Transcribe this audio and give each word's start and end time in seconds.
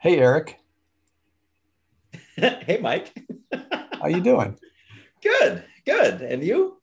Hey, 0.00 0.18
Eric. 0.18 0.58
hey, 2.36 2.78
Mike. 2.80 3.12
How 4.00 4.06
you 4.06 4.22
doing? 4.22 4.56
Good, 5.22 5.62
good. 5.84 6.22
And 6.22 6.42
you? 6.42 6.80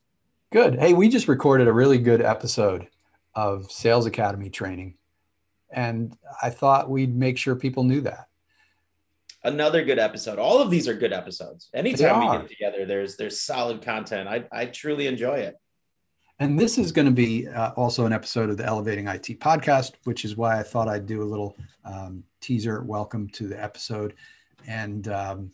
Good. 0.52 0.78
Hey, 0.78 0.94
we 0.94 1.08
just 1.08 1.26
recorded 1.26 1.66
a 1.66 1.72
really 1.72 1.98
good 1.98 2.22
episode 2.22 2.86
of 3.34 3.72
Sales 3.72 4.06
Academy 4.06 4.50
training, 4.50 4.94
and 5.68 6.16
I 6.40 6.50
thought 6.50 6.88
we'd 6.88 7.12
make 7.12 7.38
sure 7.38 7.56
people 7.56 7.82
knew 7.82 8.02
that. 8.02 8.28
Another 9.42 9.84
good 9.84 9.98
episode. 9.98 10.38
All 10.38 10.62
of 10.62 10.70
these 10.70 10.86
are 10.86 10.94
good 10.94 11.12
episodes. 11.12 11.70
Anytime 11.74 12.20
we 12.20 12.38
get 12.38 12.48
together, 12.48 12.86
there's 12.86 13.16
there's 13.16 13.40
solid 13.40 13.82
content. 13.82 14.28
I 14.28 14.44
I 14.52 14.66
truly 14.66 15.08
enjoy 15.08 15.38
it. 15.38 15.56
And 16.40 16.58
this 16.58 16.78
is 16.78 16.92
going 16.92 17.06
to 17.06 17.12
be 17.12 17.48
uh, 17.48 17.72
also 17.72 18.06
an 18.06 18.12
episode 18.12 18.48
of 18.48 18.56
the 18.56 18.64
Elevating 18.64 19.08
IT 19.08 19.40
podcast, 19.40 19.94
which 20.04 20.24
is 20.24 20.36
why 20.36 20.58
I 20.58 20.62
thought 20.62 20.88
I'd 20.88 21.06
do 21.06 21.22
a 21.22 21.24
little 21.24 21.56
um, 21.84 22.22
teaser 22.40 22.82
welcome 22.82 23.28
to 23.30 23.48
the 23.48 23.60
episode 23.60 24.14
and 24.68 25.08
um, 25.08 25.50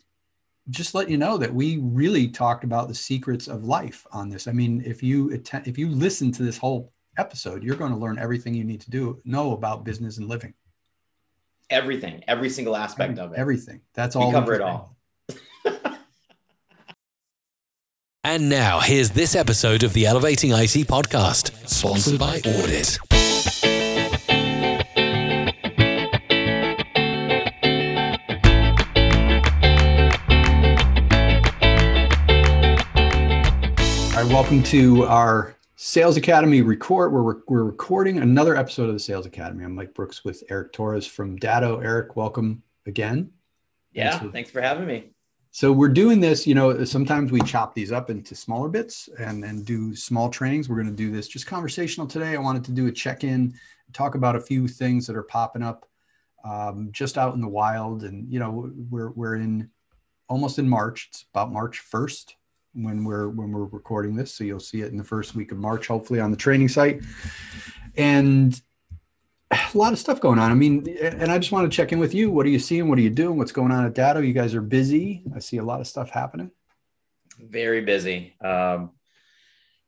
just 0.69 0.93
let 0.93 1.09
you 1.09 1.17
know 1.17 1.37
that 1.37 1.51
we 1.51 1.77
really 1.77 2.27
talked 2.27 2.63
about 2.63 2.87
the 2.87 2.93
secrets 2.93 3.47
of 3.47 3.63
life 3.65 4.05
on 4.11 4.29
this. 4.29 4.47
I 4.47 4.51
mean, 4.51 4.83
if 4.85 5.01
you 5.01 5.31
attend, 5.31 5.67
if 5.67 5.75
you 5.79 5.89
listen 5.89 6.31
to 6.33 6.43
this 6.43 6.57
whole 6.57 6.93
episode, 7.17 7.63
you're 7.63 7.75
going 7.75 7.91
to 7.91 7.97
learn 7.97 8.19
everything 8.19 8.53
you 8.53 8.63
need 8.63 8.81
to 8.81 8.91
do 8.91 9.19
know 9.25 9.53
about 9.53 9.85
business 9.85 10.19
and 10.19 10.27
living. 10.27 10.53
Everything, 11.71 12.23
every 12.27 12.51
single 12.51 12.75
aspect 12.75 13.13
Every, 13.13 13.23
of 13.23 13.33
it. 13.33 13.39
Everything. 13.39 13.81
That's 13.95 14.15
we 14.15 14.21
all. 14.21 14.31
Cover 14.31 14.53
it 14.53 14.61
all. 14.61 14.94
And 18.27 18.49
now, 18.49 18.79
here's 18.79 19.11
this 19.11 19.35
episode 19.35 19.83
of 19.83 19.93
the 19.93 20.07
Elevating 20.07 20.49
IT 20.49 20.87
podcast, 20.87 21.51
sponsored 21.69 22.17
by 22.17 22.37
Audit. 22.37 22.97
All 34.15 34.23
right, 34.23 34.33
welcome 34.33 34.63
to 34.63 35.03
our 35.03 35.55
Sales 35.75 36.17
Academy 36.17 36.63
record. 36.63 37.13
We're, 37.13 37.35
we're 37.47 37.63
recording 37.63 38.17
another 38.17 38.55
episode 38.55 38.87
of 38.89 38.95
the 38.95 38.99
Sales 38.99 39.27
Academy. 39.27 39.63
I'm 39.63 39.75
Mike 39.75 39.93
Brooks 39.93 40.25
with 40.25 40.43
Eric 40.49 40.73
Torres 40.73 41.05
from 41.05 41.35
Datto. 41.35 41.79
Eric, 41.79 42.15
welcome 42.15 42.63
again. 42.87 43.29
Yeah, 43.93 44.09
thanks 44.09 44.25
for, 44.25 44.31
thanks 44.31 44.49
for 44.49 44.61
having 44.61 44.87
me. 44.87 45.11
So 45.55 45.71
we're 45.71 45.87
doing 45.87 46.19
this, 46.19 46.45
you 46.45 46.53
know, 46.53 46.83
sometimes 46.83 47.31
we 47.31 47.39
chop 47.39 47.73
these 47.73 47.93
up 47.93 48.09
into 48.09 48.35
smaller 48.35 48.67
bits 48.67 49.07
and 49.17 49.41
then 49.41 49.63
do 49.63 49.95
small 49.95 50.29
trainings. 50.29 50.67
We're 50.67 50.75
going 50.75 50.93
to 50.93 50.93
do 50.93 51.11
this 51.11 51.29
just 51.29 51.47
conversational 51.47 52.07
today. 52.07 52.35
I 52.35 52.39
wanted 52.39 52.65
to 52.65 52.73
do 52.73 52.87
a 52.87 52.91
check-in, 52.91 53.53
talk 53.93 54.15
about 54.15 54.35
a 54.35 54.41
few 54.41 54.67
things 54.67 55.07
that 55.07 55.15
are 55.15 55.23
popping 55.23 55.63
up 55.63 55.85
um, 56.43 56.89
just 56.91 57.17
out 57.17 57.35
in 57.35 57.39
the 57.39 57.47
wild. 57.47 58.03
And, 58.03 58.29
you 58.29 58.37
know, 58.37 58.69
we're, 58.89 59.11
we're 59.11 59.35
in 59.35 59.69
almost 60.27 60.59
in 60.59 60.67
March. 60.67 61.07
It's 61.09 61.25
about 61.33 61.53
March 61.53 61.81
1st 61.89 62.33
when 62.73 63.05
we're, 63.05 63.29
when 63.29 63.53
we're 63.53 63.63
recording 63.63 64.13
this. 64.13 64.33
So 64.33 64.43
you'll 64.43 64.59
see 64.59 64.81
it 64.81 64.91
in 64.91 64.97
the 64.97 65.05
first 65.05 65.35
week 65.35 65.53
of 65.53 65.57
March, 65.57 65.87
hopefully 65.87 66.19
on 66.19 66.31
the 66.31 66.37
training 66.37 66.67
site. 66.67 67.01
And 67.95 68.61
a 69.51 69.57
lot 69.73 69.93
of 69.93 69.99
stuff 69.99 70.19
going 70.19 70.39
on. 70.39 70.51
I 70.51 70.55
mean, 70.55 70.87
and 71.01 71.31
I 71.31 71.37
just 71.37 71.51
want 71.51 71.69
to 71.69 71.75
check 71.75 71.91
in 71.91 71.99
with 71.99 72.13
you. 72.13 72.31
What 72.31 72.45
are 72.45 72.49
you 72.49 72.59
seeing? 72.59 72.89
What 72.89 72.97
are 72.97 73.03
you 73.03 73.09
doing? 73.09 73.37
What's 73.37 73.51
going 73.51 73.71
on 73.71 73.85
at 73.85 73.93
Datto? 73.93 74.21
You 74.21 74.33
guys 74.33 74.55
are 74.55 74.61
busy. 74.61 75.23
I 75.35 75.39
see 75.39 75.57
a 75.57 75.63
lot 75.63 75.81
of 75.81 75.87
stuff 75.87 76.09
happening. 76.09 76.51
Very 77.39 77.81
busy. 77.81 78.35
Um, 78.43 78.91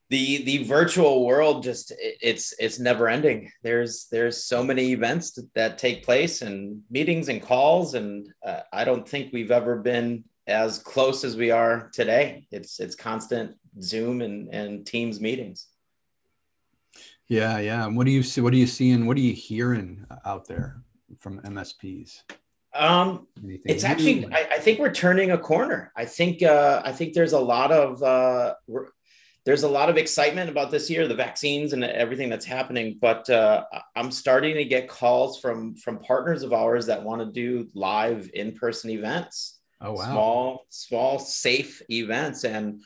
the 0.09 0.43
the 0.43 0.63
virtual 0.63 1.25
world 1.25 1.63
just 1.63 1.91
it's 1.99 2.53
it's 2.59 2.79
never 2.79 3.09
ending. 3.09 3.51
There's 3.61 4.07
there's 4.09 4.43
so 4.43 4.63
many 4.63 4.91
events 4.93 5.37
that 5.53 5.77
take 5.77 6.05
place 6.05 6.41
and 6.41 6.81
meetings 6.89 7.27
and 7.27 7.41
calls, 7.41 7.93
and 7.93 8.27
uh, 8.45 8.61
I 8.71 8.85
don't 8.85 9.07
think 9.07 9.33
we've 9.33 9.51
ever 9.51 9.77
been 9.77 10.23
as 10.45 10.79
close 10.79 11.25
as 11.25 11.35
we 11.35 11.51
are 11.51 11.89
today. 11.93 12.47
It's 12.51 12.79
it's 12.79 12.95
constant 12.95 13.55
Zoom 13.81 14.21
and 14.21 14.53
and 14.53 14.85
Teams 14.85 15.19
meetings. 15.19 15.67
Yeah, 17.27 17.59
yeah. 17.59 17.85
And 17.85 17.97
what 17.97 18.05
do 18.05 18.11
you 18.11 18.23
see? 18.23 18.41
What 18.41 18.53
are 18.53 18.57
you 18.57 18.67
seeing? 18.67 19.05
What 19.05 19.17
are 19.17 19.21
you 19.21 19.33
hearing 19.33 20.05
out 20.25 20.47
there 20.47 20.81
from 21.19 21.41
MSPs? 21.41 22.23
Um, 22.73 23.27
Anything 23.43 23.71
it's 23.71 23.83
actually, 23.83 24.25
I, 24.31 24.47
I, 24.51 24.59
think 24.59 24.79
we're 24.79 24.93
turning 24.93 25.31
a 25.31 25.37
corner. 25.37 25.91
I 25.95 26.05
think, 26.05 26.43
uh, 26.43 26.81
I 26.85 26.91
think 26.91 27.13
there's 27.13 27.33
a 27.33 27.39
lot 27.39 27.71
of, 27.71 28.03
uh, 28.03 28.53
there's 29.47 29.63
a 29.63 29.69
lot 29.69 29.89
of 29.89 29.95
excitement 29.95 30.49
about 30.49 30.71
this 30.71 30.89
year, 30.89 31.07
the 31.07 31.15
vaccines 31.15 31.71
and 31.71 31.81
everything 31.81 32.27
that's 32.27 32.45
happening. 32.45 32.97
But 32.99 33.29
uh, 33.29 33.63
I'm 33.95 34.11
starting 34.11 34.55
to 34.55 34.65
get 34.65 34.89
calls 34.89 35.39
from 35.39 35.77
from 35.77 35.99
partners 35.99 36.43
of 36.43 36.51
ours 36.51 36.85
that 36.87 37.01
want 37.01 37.21
to 37.21 37.31
do 37.31 37.69
live 37.73 38.29
in 38.33 38.51
person 38.51 38.89
events. 38.89 39.59
Oh 39.79 39.93
wow! 39.93 40.03
Small, 40.03 40.65
small, 40.67 41.19
safe 41.19 41.81
events, 41.89 42.43
and 42.43 42.81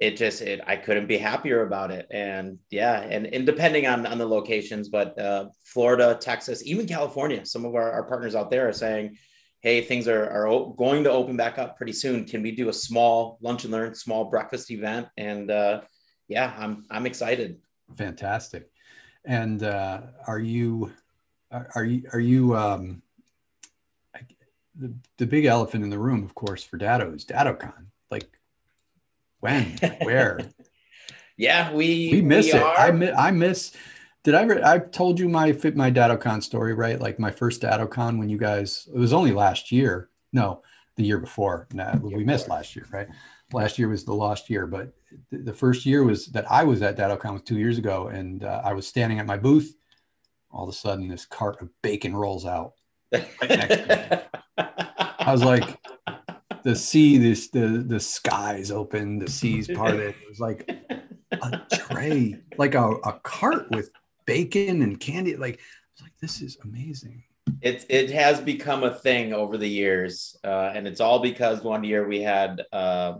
it 0.00 0.16
just 0.16 0.40
it 0.40 0.60
I 0.66 0.76
couldn't 0.76 1.06
be 1.06 1.18
happier 1.18 1.62
about 1.62 1.90
it. 1.90 2.06
And 2.10 2.58
yeah, 2.70 3.00
and, 3.00 3.26
and 3.26 3.44
depending 3.44 3.86
on 3.86 4.06
on 4.06 4.18
the 4.18 4.26
locations, 4.26 4.88
but 4.88 5.18
uh, 5.18 5.50
Florida, 5.62 6.16
Texas, 6.18 6.62
even 6.64 6.86
California, 6.86 7.44
some 7.44 7.66
of 7.66 7.74
our, 7.74 7.92
our 7.92 8.04
partners 8.04 8.34
out 8.34 8.50
there 8.50 8.68
are 8.68 8.72
saying, 8.72 9.18
hey, 9.60 9.82
things 9.82 10.08
are, 10.08 10.28
are 10.30 10.74
going 10.76 11.04
to 11.04 11.10
open 11.10 11.36
back 11.36 11.58
up 11.58 11.76
pretty 11.76 11.92
soon. 11.92 12.24
Can 12.24 12.42
we 12.42 12.50
do 12.52 12.70
a 12.70 12.72
small 12.72 13.38
lunch 13.42 13.64
and 13.64 13.72
learn, 13.72 13.94
small 13.94 14.24
breakfast 14.24 14.70
event? 14.70 15.06
And 15.18 15.50
uh, 15.50 15.82
yeah, 16.28 16.54
I'm 16.58 16.86
I'm 16.90 17.04
excited. 17.04 17.58
Fantastic. 17.96 18.70
And 19.26 19.62
uh, 19.62 20.00
are 20.26 20.38
you 20.38 20.92
are 21.50 21.84
you 21.84 22.04
are 22.14 22.20
you 22.20 22.56
um, 22.56 23.02
the, 24.74 24.94
the 25.18 25.26
big 25.26 25.44
elephant 25.44 25.84
in 25.84 25.90
the 25.90 25.98
room, 25.98 26.24
of 26.24 26.34
course, 26.34 26.64
for 26.64 26.78
Datto 26.78 27.12
is 27.12 27.26
DattoCon. 27.26 27.84
Like 28.10 28.39
when? 29.40 29.78
Where? 30.02 30.40
yeah, 31.36 31.72
we 31.72 32.10
we 32.12 32.22
miss 32.22 32.46
we 32.46 32.52
it. 32.52 32.62
Are... 32.62 32.78
I 32.78 32.90
miss. 32.90 33.14
I 33.16 33.30
miss. 33.30 33.72
Did 34.22 34.34
I 34.34 34.42
ever? 34.42 34.64
I 34.64 34.78
told 34.78 35.18
you 35.18 35.28
my 35.28 35.52
fit 35.52 35.76
my 35.76 35.90
DattoCon 35.90 36.42
story, 36.42 36.74
right? 36.74 37.00
Like 37.00 37.18
my 37.18 37.30
first 37.30 37.62
DattoCon 37.62 38.18
when 38.18 38.28
you 38.28 38.38
guys. 38.38 38.88
It 38.94 38.98
was 38.98 39.12
only 39.12 39.32
last 39.32 39.72
year. 39.72 40.10
No, 40.32 40.62
the 40.96 41.02
year 41.04 41.18
before. 41.18 41.66
Nah, 41.72 41.96
we 41.96 42.10
before. 42.10 42.20
missed 42.20 42.48
last 42.48 42.76
year, 42.76 42.86
right? 42.92 43.08
Last 43.52 43.78
year 43.78 43.88
was 43.88 44.04
the 44.04 44.14
lost 44.14 44.48
year, 44.48 44.66
but 44.66 44.92
the 45.32 45.52
first 45.52 45.84
year 45.84 46.04
was 46.04 46.26
that 46.26 46.50
I 46.50 46.62
was 46.64 46.82
at 46.82 46.96
DattoCon 46.96 47.32
was 47.32 47.42
two 47.42 47.58
years 47.58 47.78
ago, 47.78 48.08
and 48.08 48.44
uh, 48.44 48.62
I 48.64 48.74
was 48.74 48.86
standing 48.86 49.18
at 49.18 49.26
my 49.26 49.36
booth. 49.36 49.74
All 50.52 50.64
of 50.64 50.68
a 50.68 50.76
sudden, 50.76 51.08
this 51.08 51.26
cart 51.26 51.60
of 51.62 51.70
bacon 51.82 52.14
rolls 52.14 52.46
out. 52.46 52.72
Right 53.12 54.26
I 55.30 55.32
was 55.32 55.44
like, 55.44 55.78
the 56.62 56.76
sea, 56.76 57.18
this 57.18 57.48
the 57.48 57.84
the 57.86 58.00
skies 58.00 58.70
open, 58.70 59.18
the 59.18 59.30
seas 59.30 59.68
parted. 59.74 60.14
It 60.20 60.28
was 60.28 60.40
like 60.40 60.68
a 61.32 61.60
tray, 61.72 62.40
like 62.56 62.74
a, 62.74 62.90
a 63.04 63.20
cart 63.22 63.70
with 63.70 63.90
bacon 64.26 64.82
and 64.82 64.98
candy. 64.98 65.36
Like 65.36 65.54
I 65.54 65.92
was 65.94 66.02
like, 66.02 66.18
this 66.20 66.40
is 66.42 66.58
amazing. 66.64 67.24
It 67.62 67.86
it 67.88 68.10
has 68.10 68.40
become 68.40 68.84
a 68.84 68.94
thing 68.94 69.32
over 69.32 69.56
the 69.56 69.68
years, 69.68 70.36
uh, 70.44 70.72
and 70.74 70.86
it's 70.86 71.00
all 71.00 71.20
because 71.20 71.62
one 71.62 71.84
year 71.84 72.06
we 72.06 72.22
had 72.22 72.62
uh, 72.72 73.14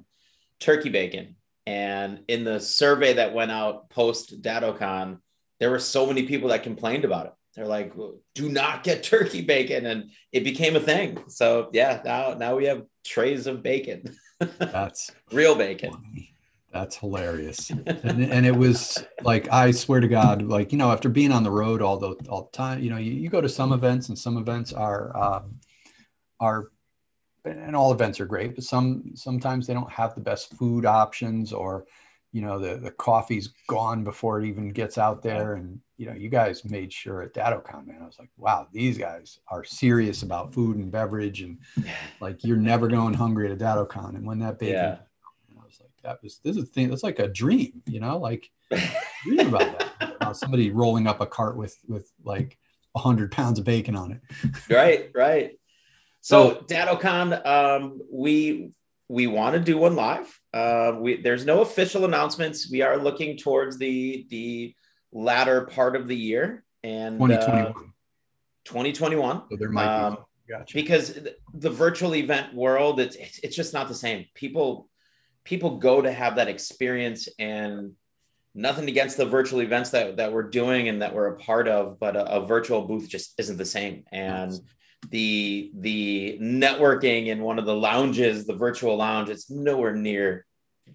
turkey 0.60 0.88
bacon, 0.88 1.36
and 1.66 2.20
in 2.28 2.44
the 2.44 2.60
survey 2.60 3.14
that 3.14 3.34
went 3.34 3.50
out 3.50 3.90
post 3.90 4.42
DattoCon, 4.42 5.18
there 5.58 5.70
were 5.70 5.78
so 5.78 6.06
many 6.06 6.24
people 6.24 6.50
that 6.50 6.62
complained 6.62 7.04
about 7.04 7.26
it. 7.26 7.32
They're 7.54 7.66
like, 7.66 7.92
do 8.34 8.48
not 8.48 8.84
get 8.84 9.02
turkey 9.04 9.42
bacon. 9.42 9.86
And 9.86 10.10
it 10.32 10.44
became 10.44 10.76
a 10.76 10.80
thing. 10.80 11.22
So 11.28 11.70
yeah, 11.72 12.00
now 12.04 12.34
now 12.34 12.56
we 12.56 12.66
have 12.66 12.84
trays 13.04 13.46
of 13.46 13.62
bacon. 13.62 14.16
That's 14.58 15.10
real 15.32 15.54
bacon. 15.54 15.92
Funny. 15.92 16.34
That's 16.72 16.96
hilarious. 16.96 17.70
and, 17.70 18.22
and, 18.22 18.46
it 18.46 18.54
was 18.54 19.04
like, 19.22 19.50
I 19.50 19.72
swear 19.72 19.98
to 19.98 20.06
God, 20.06 20.42
like, 20.42 20.70
you 20.70 20.78
know, 20.78 20.92
after 20.92 21.08
being 21.08 21.32
on 21.32 21.42
the 21.42 21.50
road 21.50 21.82
all 21.82 21.96
the, 21.96 22.14
all 22.28 22.48
the 22.52 22.56
time, 22.56 22.80
you 22.80 22.90
know, 22.90 22.96
you, 22.96 23.10
you 23.10 23.28
go 23.28 23.40
to 23.40 23.48
some 23.48 23.72
events 23.72 24.08
and 24.08 24.16
some 24.16 24.36
events 24.36 24.72
are, 24.72 25.16
um, 25.16 25.58
are, 26.38 26.70
and 27.44 27.74
all 27.74 27.92
events 27.92 28.20
are 28.20 28.24
great, 28.24 28.54
but 28.54 28.62
some, 28.62 29.02
sometimes 29.16 29.66
they 29.66 29.74
don't 29.74 29.90
have 29.90 30.14
the 30.14 30.20
best 30.20 30.54
food 30.54 30.86
options 30.86 31.52
or, 31.52 31.86
you 32.32 32.42
know, 32.42 32.58
the, 32.58 32.76
the 32.76 32.90
coffee's 32.92 33.48
gone 33.66 34.04
before 34.04 34.40
it 34.40 34.46
even 34.46 34.70
gets 34.70 34.98
out 34.98 35.22
there. 35.22 35.54
And, 35.54 35.80
you 35.96 36.06
know, 36.06 36.12
you 36.12 36.28
guys 36.28 36.64
made 36.64 36.92
sure 36.92 37.22
at 37.22 37.34
DattoCon, 37.34 37.86
man, 37.86 37.98
I 38.02 38.06
was 38.06 38.18
like, 38.18 38.30
wow, 38.36 38.68
these 38.72 38.96
guys 38.96 39.40
are 39.48 39.64
serious 39.64 40.22
about 40.22 40.54
food 40.54 40.76
and 40.76 40.92
beverage, 40.92 41.42
and 41.42 41.58
like 42.20 42.44
you're 42.44 42.56
never 42.56 42.88
going 42.88 43.14
hungry 43.14 43.50
at 43.50 43.52
a 43.52 43.56
DattoCon. 43.62 44.10
And 44.10 44.26
when 44.26 44.38
that 44.40 44.58
baby, 44.58 44.72
yeah. 44.72 44.98
I 45.60 45.64
was 45.64 45.80
like, 45.80 45.90
that 46.02 46.22
was 46.22 46.40
this 46.44 46.56
is 46.56 46.62
a 46.62 46.66
thing. 46.66 46.88
That's 46.88 47.02
like 47.02 47.18
a 47.18 47.28
dream, 47.28 47.82
you 47.86 48.00
know, 48.00 48.16
like 48.18 48.50
dream 49.24 49.48
about 49.48 49.78
that. 49.78 50.16
About 50.20 50.36
somebody 50.36 50.70
rolling 50.70 51.06
up 51.06 51.20
a 51.20 51.26
cart 51.26 51.56
with 51.56 51.76
with 51.88 52.10
like 52.24 52.56
a 52.94 52.98
hundred 52.98 53.32
pounds 53.32 53.58
of 53.58 53.64
bacon 53.64 53.96
on 53.96 54.12
it. 54.12 54.20
right, 54.70 55.10
right. 55.14 55.58
So, 56.20 56.56
DattoCon, 56.68 57.46
um, 57.46 58.00
we 58.10 58.72
we 59.08 59.26
want 59.26 59.54
to 59.54 59.60
do 59.60 59.76
one 59.76 59.96
live. 59.96 60.39
Uh, 60.52 60.96
we 60.98 61.20
there's 61.22 61.44
no 61.44 61.60
official 61.60 62.04
announcements. 62.04 62.70
We 62.70 62.82
are 62.82 62.96
looking 62.96 63.36
towards 63.36 63.78
the 63.78 64.26
the 64.30 64.74
latter 65.12 65.62
part 65.62 65.96
of 65.96 66.08
the 66.08 66.16
year 66.16 66.64
and 66.82 67.18
2021. 67.18 67.66
Uh, 67.66 67.72
2021. 68.64 69.42
So 69.50 69.56
there 69.56 69.70
might 69.70 69.86
um, 69.86 70.18
Gotcha. 70.48 70.74
because 70.74 71.18
the, 71.54 71.70
virtual 71.70 72.14
event 72.14 72.54
world 72.54 73.00
it's, 73.00 73.16
it's 73.16 73.38
it's 73.40 73.56
just 73.56 73.72
not 73.72 73.88
the 73.88 73.94
same 73.94 74.26
people 74.34 74.88
people 75.44 75.78
go 75.78 76.02
to 76.02 76.12
have 76.12 76.36
that 76.36 76.48
experience 76.48 77.28
and 77.38 77.92
nothing 78.54 78.88
against 78.88 79.16
the 79.16 79.26
virtual 79.26 79.62
events 79.62 79.90
that 79.90 80.16
that 80.16 80.32
we're 80.32 80.50
doing 80.50 80.88
and 80.88 81.02
that 81.02 81.14
we're 81.14 81.28
a 81.28 81.36
part 81.36 81.68
of 81.68 82.00
but 82.00 82.16
a, 82.16 82.24
a 82.36 82.44
virtual 82.44 82.82
booth 82.82 83.08
just 83.08 83.38
isn't 83.38 83.56
the 83.56 83.64
same 83.64 84.04
and. 84.10 84.52
The 85.08 85.70
the 85.74 86.38
networking 86.40 87.26
in 87.26 87.40
one 87.40 87.58
of 87.58 87.64
the 87.64 87.74
lounges 87.74 88.46
the 88.46 88.54
virtual 88.54 88.96
lounge 88.96 89.30
it's 89.30 89.50
nowhere 89.50 89.94
near 89.94 90.44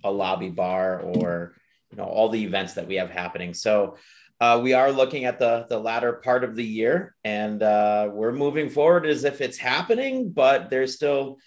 a 0.04 0.12
lobby 0.12 0.50
bar 0.50 1.00
or 1.00 1.56
you 1.92 1.98
know 1.98 2.06
all 2.06 2.30
the 2.30 2.44
events 2.44 2.74
that 2.74 2.88
we 2.88 2.96
have 2.96 3.10
happening. 3.10 3.54
So 3.54 3.98
uh, 4.42 4.60
we 4.62 4.74
are 4.74 4.92
looking 4.92 5.26
at 5.26 5.40
the 5.40 5.66
the 5.70 5.80
latter 5.80 6.14
part 6.14 6.44
of 6.44 6.56
the 6.56 6.64
year 6.64 7.16
and 7.24 7.62
uh, 7.64 8.10
we're 8.12 8.34
moving 8.34 8.70
forward 8.70 9.06
as 9.06 9.24
if 9.24 9.42
it's 9.42 9.58
happening 9.58 10.32
but 10.32 10.70
there's 10.70 10.96
still 10.96 11.38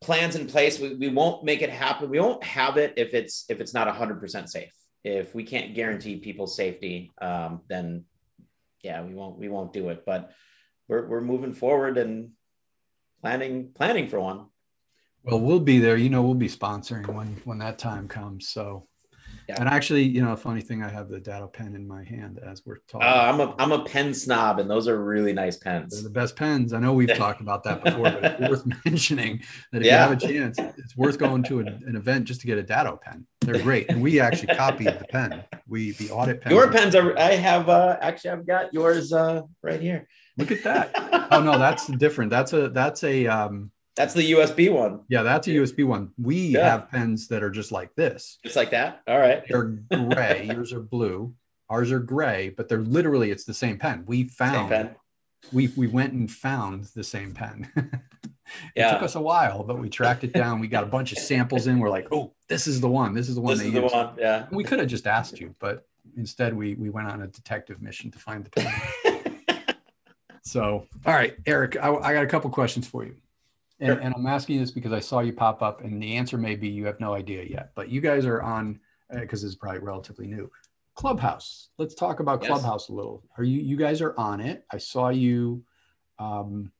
plans 0.00 0.36
in 0.36 0.46
place. 0.46 0.78
We, 0.78 0.94
we 0.94 1.08
won't 1.08 1.44
make 1.44 1.62
it 1.62 1.70
happen. 1.70 2.10
We 2.10 2.20
won't 2.20 2.44
have 2.44 2.76
it 2.76 2.94
if 2.96 3.14
it's 3.14 3.44
if 3.48 3.60
it's 3.60 3.74
not 3.74 3.88
100% 3.88 4.48
safe. 4.48 4.72
If 5.04 5.34
we 5.34 5.44
can't 5.44 5.74
guarantee 5.74 6.16
people's 6.16 6.56
safety 6.56 7.12
um, 7.20 7.62
then 7.68 8.04
yeah 8.82 9.02
we 9.02 9.14
won't 9.14 9.38
we 9.38 9.48
won't 9.48 9.72
do 9.72 9.90
it. 9.90 10.04
But 10.04 10.32
we're, 10.88 11.06
we're 11.06 11.20
moving 11.20 11.52
forward 11.52 11.98
and 11.98 12.30
planning 13.20 13.70
planning 13.74 14.08
for 14.08 14.20
one 14.20 14.46
Well, 15.22 15.40
we'll 15.40 15.60
be 15.60 15.78
there. 15.78 15.96
You 15.96 16.10
know, 16.10 16.22
we'll 16.22 16.34
be 16.34 16.48
sponsoring 16.48 17.06
when 17.12 17.40
when 17.44 17.58
that 17.58 17.78
time 17.78 18.08
comes. 18.08 18.48
So, 18.48 18.88
Yeah. 19.48 19.56
and 19.58 19.68
actually, 19.68 20.02
you 20.04 20.22
know, 20.22 20.32
a 20.32 20.36
funny 20.36 20.60
thing, 20.62 20.82
I 20.82 20.88
have 20.88 21.08
the 21.08 21.20
Datto 21.20 21.48
pen 21.48 21.74
in 21.74 21.86
my 21.86 22.02
hand 22.02 22.38
as 22.44 22.62
we're 22.64 22.78
talking. 22.88 23.06
uh, 23.06 23.10
i'm 23.10 23.40
a 23.40 23.54
i'm 23.58 23.72
a 23.72 23.84
pen 23.84 24.14
snob 24.14 24.58
and 24.58 24.70
those 24.70 24.88
are 24.88 25.02
really 25.04 25.32
nice 25.32 25.56
pens. 25.58 25.92
They're 25.92 26.02
the 26.02 26.08
best 26.10 26.34
pens. 26.36 26.72
I 26.72 26.80
know 26.80 26.94
we've 26.94 27.14
talked 27.16 27.40
about 27.42 27.62
that 27.64 27.84
before, 27.84 28.04
but 28.04 28.24
it's 28.24 28.40
worth 28.50 28.64
mentioning 28.84 29.42
that 29.72 29.82
if 29.82 29.86
Yeah. 29.86 30.04
you 30.04 30.08
have 30.14 30.22
a 30.22 30.26
chance, 30.26 30.58
it's 30.78 30.96
worth 30.96 31.18
going 31.18 31.42
to 31.44 31.60
an, 31.60 31.82
an 31.86 31.96
event 31.96 32.24
just 32.24 32.40
to 32.42 32.46
get 32.46 32.56
a 32.58 32.62
Datto 32.62 32.98
pen. 33.02 33.26
They're 33.42 33.60
great, 33.62 33.90
and 33.90 34.00
we 34.02 34.20
actually 34.20 34.54
copied 34.54 34.86
the 34.86 35.04
pen. 35.10 35.44
We 35.68 35.90
the 35.92 36.10
audit 36.10 36.40
pen. 36.40 36.52
your 36.52 36.70
pens 36.70 36.94
are 36.94 37.18
i 37.18 37.32
have 37.34 37.68
uh 37.68 37.96
actually 38.00 38.30
i've 38.30 38.46
got 38.46 38.72
yours 38.72 39.12
uh 39.12 39.42
right 39.62 39.80
here 39.80 40.06
Look 40.36 40.50
at 40.50 40.64
that. 40.64 40.90
Oh 41.30 41.40
no, 41.42 41.58
that's 41.58 41.86
different. 41.86 42.30
That's 42.30 42.52
a 42.52 42.68
that's 42.68 43.02
a 43.04 43.26
um 43.26 43.70
that's 43.96 44.12
the 44.14 44.32
usb 44.32 44.72
one 44.72 45.00
yeah, 45.08 45.22
that's 45.22 45.46
a 45.46 45.50
USB 45.50 45.84
one. 45.86 46.10
We 46.20 46.36
Yeah. 46.36 46.68
have 46.70 46.90
pens 46.90 47.28
that 47.28 47.42
are 47.42 47.50
just 47.50 47.70
like 47.72 47.94
this. 47.94 48.38
just 48.44 48.56
like 48.56 48.70
that 48.70 49.02
all 49.06 49.18
right 49.18 49.42
They're 49.48 49.64
gray. 49.64 50.46
Yours 50.52 50.72
are 50.72 50.80
blue. 50.80 51.34
Ours 51.70 51.90
are 51.92 52.00
gray, 52.00 52.50
but 52.56 52.68
they're 52.68 52.82
literally 52.82 53.30
it's 53.30 53.44
the 53.44 53.54
same 53.54 53.78
pen. 53.78 54.04
We 54.06 54.22
Same 54.22 54.28
found 54.28 54.68
pen. 54.70 54.90
we 55.52 55.68
we 55.76 55.86
went 55.86 56.12
and 56.12 56.30
found 56.30 56.84
the 56.94 57.04
same 57.04 57.32
pen. 57.32 57.70
it 57.76 58.00
Yeah. 58.76 58.92
took 58.92 59.02
us 59.02 59.14
a 59.14 59.20
while, 59.20 59.62
but 59.64 59.78
we 59.78 59.88
tracked 59.88 60.24
it 60.24 60.32
down. 60.32 60.60
We 60.60 60.68
got 60.68 60.82
a 60.84 60.88
bunch 60.88 61.12
of 61.12 61.18
samples 61.18 61.66
in. 61.66 61.78
We're 61.78 61.90
like, 61.90 62.08
oh, 62.12 62.34
this 62.48 62.66
is 62.66 62.80
the 62.80 62.88
one. 62.88 63.14
This 63.14 63.28
is 63.28 63.34
the 63.36 63.40
one 63.40 63.52
this 63.54 63.60
they 63.60 63.68
is 63.68 63.74
the 63.74 63.80
one 63.82 64.14
yeah 64.18 64.46
We 64.50 64.64
could 64.64 64.78
have 64.80 64.88
just 64.88 65.06
asked 65.06 65.40
you, 65.40 65.54
but 65.58 65.86
instead 66.16 66.52
we 66.54 66.74
we 66.74 66.90
went 66.90 67.08
on 67.08 67.22
a 67.22 67.26
detective 67.28 67.80
mission 67.80 68.10
to 68.10 68.18
find 68.18 68.44
the 68.44 68.50
pen. 68.50 68.72
So, 70.46 70.86
all 71.06 71.14
right, 71.14 71.34
Eric, 71.46 71.76
I, 71.82 71.88
I 71.94 72.12
got 72.12 72.22
a 72.22 72.26
couple 72.26 72.50
questions 72.50 72.86
for 72.86 73.02
you. 73.04 73.16
And, 73.80 73.88
Sure. 73.88 73.98
and 73.98 74.14
I'm 74.14 74.26
asking 74.26 74.60
this 74.60 74.70
because 74.70 74.92
I 74.92 75.00
saw 75.00 75.20
you 75.20 75.32
pop 75.32 75.62
up, 75.62 75.82
and 75.82 76.00
the 76.02 76.16
answer 76.16 76.38
may 76.38 76.54
be 76.54 76.68
you 76.68 76.86
have 76.86 77.00
no 77.00 77.14
idea 77.14 77.42
yet. 77.42 77.72
But 77.74 77.88
you 77.88 78.00
guys 78.00 78.24
are 78.24 78.40
on, 78.40 78.78
because 79.10 79.42
this 79.42 79.50
is 79.50 79.56
probably 79.56 79.80
relatively 79.80 80.26
new. 80.26 80.50
Clubhouse. 80.94 81.70
Let's 81.76 81.94
talk 81.94 82.20
about 82.20 82.40
Yes. 82.40 82.48
Clubhouse 82.50 82.88
a 82.88 82.92
little. 82.92 83.24
Are 83.36 83.42
you 83.42 83.60
you 83.60 83.76
guys 83.76 84.00
are 84.00 84.14
on 84.16 84.40
it? 84.40 84.64
I 84.70 84.78
saw 84.78 85.08
you 85.08 85.64
um, 86.20 86.70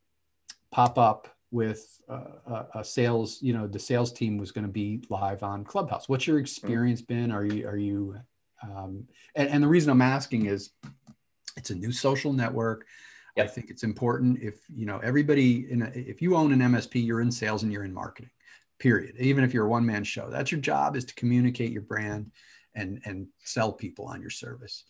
pop 0.71 0.99
up 0.99 1.29
with 1.51 2.01
uh, 2.09 2.39
a, 2.47 2.79
a 2.81 2.85
sales. 2.85 3.39
You 3.43 3.55
know, 3.55 3.67
the 3.67 3.81
sales 3.81 4.13
team 4.13 4.39
was 4.39 4.53
going 4.53 4.67
to 4.67 4.73
be 4.73 5.03
live 5.09 5.43
on 5.43 5.65
Clubhouse. 5.65 6.09
What's 6.09 6.29
your 6.29 6.39
experience 6.39 7.03
been? 7.03 7.33
Are 7.33 7.45
you 7.45 7.67
are 7.67 7.77
you? 7.77 8.17
Um, 8.63 9.09
and, 9.35 9.49
and 9.49 9.63
the 9.63 9.69
reason 9.69 9.91
I'm 9.91 10.01
asking 10.01 10.47
is, 10.47 10.71
it's 11.57 11.71
a 11.71 11.75
new 11.75 11.91
social 11.91 12.33
network. 12.33 12.87
I 13.37 13.47
think 13.47 13.71
it's 13.71 13.83
important 13.83 14.41
if 14.41 14.61
you 14.73 14.87
know 14.87 14.99
everybody 14.99 15.71
in 15.71 15.83
a, 15.83 15.87
if 15.95 16.23
you 16.23 16.37
own 16.37 16.53
an 16.53 16.61
MSP, 16.61 17.05
you're 17.05 17.21
in 17.21 17.33
sales 17.33 17.63
and 17.63 17.73
you're 17.73 17.85
in 17.85 17.93
marketing. 17.93 18.31
Period. 18.79 19.17
Even 19.19 19.45
if 19.45 19.55
you're 19.55 19.67
a 19.67 19.69
one 19.69 19.87
man 19.87 20.05
show, 20.05 20.29
that's 20.31 20.53
your 20.53 20.61
job 20.61 20.97
is 20.97 21.05
to 21.07 21.15
communicate 21.15 21.73
your 21.73 21.83
brand 21.83 22.31
and 22.75 23.01
and 23.05 23.27
sell 23.45 23.73
people 23.73 24.07
on 24.07 24.21
your 24.21 24.31
service. 24.31 24.85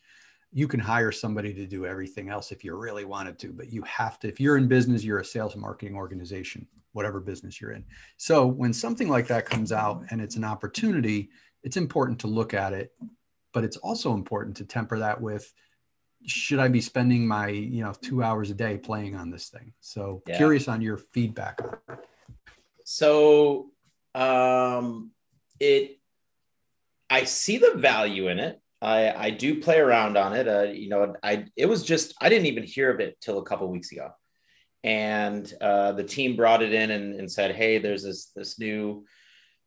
You 0.52 0.68
can 0.68 0.80
hire 0.80 1.10
somebody 1.10 1.52
to 1.54 1.66
do 1.66 1.84
everything 1.84 2.28
else 2.28 2.52
if 2.52 2.64
you 2.64 2.74
really 2.76 3.04
wanted 3.04 3.38
to, 3.40 3.52
but 3.52 3.72
you 3.72 3.82
have 3.82 4.18
to. 4.20 4.28
If 4.28 4.40
you're 4.40 4.56
in 4.56 4.68
business, 4.68 5.04
you're 5.04 5.18
a 5.18 5.24
sales 5.24 5.54
and 5.54 5.62
marketing 5.62 5.96
organization, 5.96 6.66
whatever 6.92 7.20
business 7.20 7.60
you're 7.60 7.72
in. 7.72 7.84
So 8.18 8.46
when 8.46 8.72
something 8.72 9.08
like 9.08 9.26
that 9.28 9.46
comes 9.46 9.72
out 9.72 10.04
and 10.10 10.20
it's 10.20 10.36
an 10.36 10.44
opportunity, 10.44 11.30
it's 11.64 11.76
important 11.76 12.20
to 12.20 12.28
look 12.28 12.54
at 12.54 12.72
it, 12.72 12.92
but 13.52 13.64
it's 13.64 13.78
also 13.78 14.12
important 14.14 14.56
to 14.58 14.64
temper 14.64 14.98
that 14.98 15.20
with 15.20 15.52
should 16.26 16.58
I 16.58 16.68
be 16.68 16.80
spending 16.80 17.26
my, 17.26 17.48
you 17.48 17.82
know, 17.82 17.92
two 18.00 18.22
hours 18.22 18.50
a 18.50 18.54
day 18.54 18.78
playing 18.78 19.14
on 19.14 19.30
this 19.30 19.48
thing? 19.48 19.72
So 19.80 20.22
Yeah. 20.26 20.36
curious 20.36 20.68
on 20.68 20.80
your 20.80 20.96
feedback 20.96 21.60
on 21.62 21.76
it. 21.88 21.98
So 22.84 23.70
um, 24.14 25.10
it, 25.60 25.98
I 27.10 27.24
see 27.24 27.58
the 27.58 27.74
value 27.76 28.28
in 28.28 28.38
it. 28.38 28.60
I, 28.80 29.12
I 29.12 29.30
do 29.30 29.60
play 29.60 29.78
around 29.78 30.16
on 30.18 30.34
it. 30.34 30.46
Uh, 30.46 30.64
you 30.64 30.88
know, 30.90 31.14
I 31.22 31.46
it 31.56 31.66
was 31.66 31.82
just 31.82 32.14
I 32.20 32.28
didn't 32.28 32.46
even 32.46 32.64
hear 32.64 32.90
of 32.90 33.00
it 33.00 33.18
till 33.20 33.38
a 33.38 33.44
couple 33.44 33.70
weeks 33.70 33.92
ago, 33.92 34.10
and 34.82 35.50
uh, 35.60 35.92
the 35.92 36.04
team 36.04 36.36
brought 36.36 36.62
it 36.62 36.74
in 36.74 36.90
and, 36.90 37.18
and 37.18 37.30
said, 37.30 37.54
"Hey, 37.54 37.78
there's 37.78 38.02
this 38.02 38.30
this 38.36 38.58
new 38.58 39.06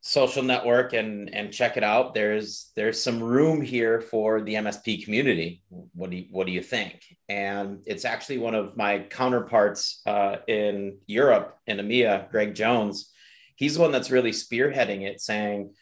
social 0.02 0.44
network, 0.44 0.94
and 0.94 1.34
and 1.34 1.52
check 1.52 1.78
it 1.78 1.84
out. 1.84 2.14
There's 2.14 2.72
there's 2.76 3.02
some 3.02 3.22
room 3.22 3.62
here 3.62 4.02
for 4.02 4.42
the 4.42 4.56
MSP 4.56 5.04
community. 5.04 5.62
What 5.70 6.10
do 6.10 6.18
you, 6.18 6.26
what 6.32 6.48
do 6.48 6.54
you 6.54 6.62
think?" 6.62 7.04
And 7.30 7.84
it's 7.86 8.06
actually 8.06 8.38
one 8.38 8.56
of 8.56 8.78
my 8.78 9.00
counterparts 9.00 10.02
uh, 10.06 10.38
in 10.48 10.98
Europe 11.08 11.58
in 11.68 11.78
EMEA, 11.78 12.30
Greg 12.32 12.56
Jones 12.56 13.12
he's 13.58 13.74
the 13.76 13.82
one 13.82 13.92
that's 13.92 14.12
really 14.12 14.32
spearheading 14.32 15.02
it 15.02 15.20
saying 15.20 15.74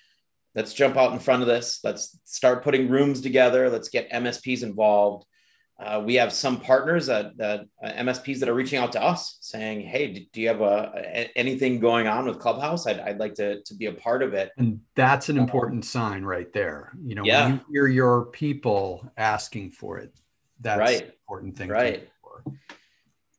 let's 0.56 0.74
jump 0.74 0.98
out 0.98 1.14
in 1.14 1.20
front 1.20 1.44
of 1.44 1.48
this 1.48 1.80
let's 1.84 2.18
start 2.26 2.64
putting 2.64 2.90
rooms 2.90 3.22
together 3.22 3.70
let's 3.70 3.90
get 3.90 4.12
msps 4.12 4.64
involved 4.64 5.26
uh, 5.78 6.02
we 6.06 6.16
have 6.16 6.32
some 6.32 6.60
partners 6.60 7.08
that, 7.08 7.36
that 7.38 7.66
uh, 7.84 7.92
msps 8.04 8.40
that 8.40 8.48
are 8.50 8.54
reaching 8.54 8.80
out 8.80 8.92
to 8.94 9.02
us 9.04 9.38
saying 9.42 9.82
hey 9.82 10.14
do, 10.14 10.22
do 10.32 10.42
you 10.42 10.48
have 10.48 10.62
a, 10.62 10.92
a- 10.96 11.32
anything 11.38 11.80
going 11.80 12.08
on 12.08 12.26
with 12.26 12.40
clubhouse 12.40 12.88
I'd, 12.88 13.00
I'd 13.00 13.20
like 13.20 13.36
to, 13.36 13.62
to 13.62 13.74
be 13.76 13.88
a 13.88 13.92
part 13.94 14.24
of 14.24 14.34
it 14.34 14.52
And 14.58 14.80
that's 14.96 15.28
an 15.30 15.38
important 15.38 15.84
sign 15.86 16.24
right 16.24 16.52
there. 16.54 16.94
You 17.04 17.16
know, 17.16 17.24
Yeah. 17.26 17.46
when 17.48 17.54
you 17.56 17.62
hear 17.74 17.88
your 17.88 18.26
people 18.28 19.12
asking 19.18 19.72
for 19.72 19.98
it, 19.98 20.14
that's 20.62 20.80
Right. 20.80 21.02
an 21.04 21.12
important 21.28 21.58
thing. 21.58 21.70
Right. 21.70 22.08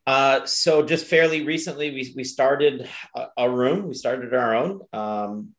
Uh, 0.06 0.46
so 0.46 0.84
just 0.84 1.06
fairly 1.06 1.44
recently, 1.44 1.90
we, 1.90 2.12
we 2.16 2.22
started 2.22 2.88
a, 3.16 3.26
a 3.38 3.50
room. 3.50 3.88
We 3.88 3.94
started 3.94 4.32
our 4.34 4.54
own, 4.54 4.80
um, 4.92 5.54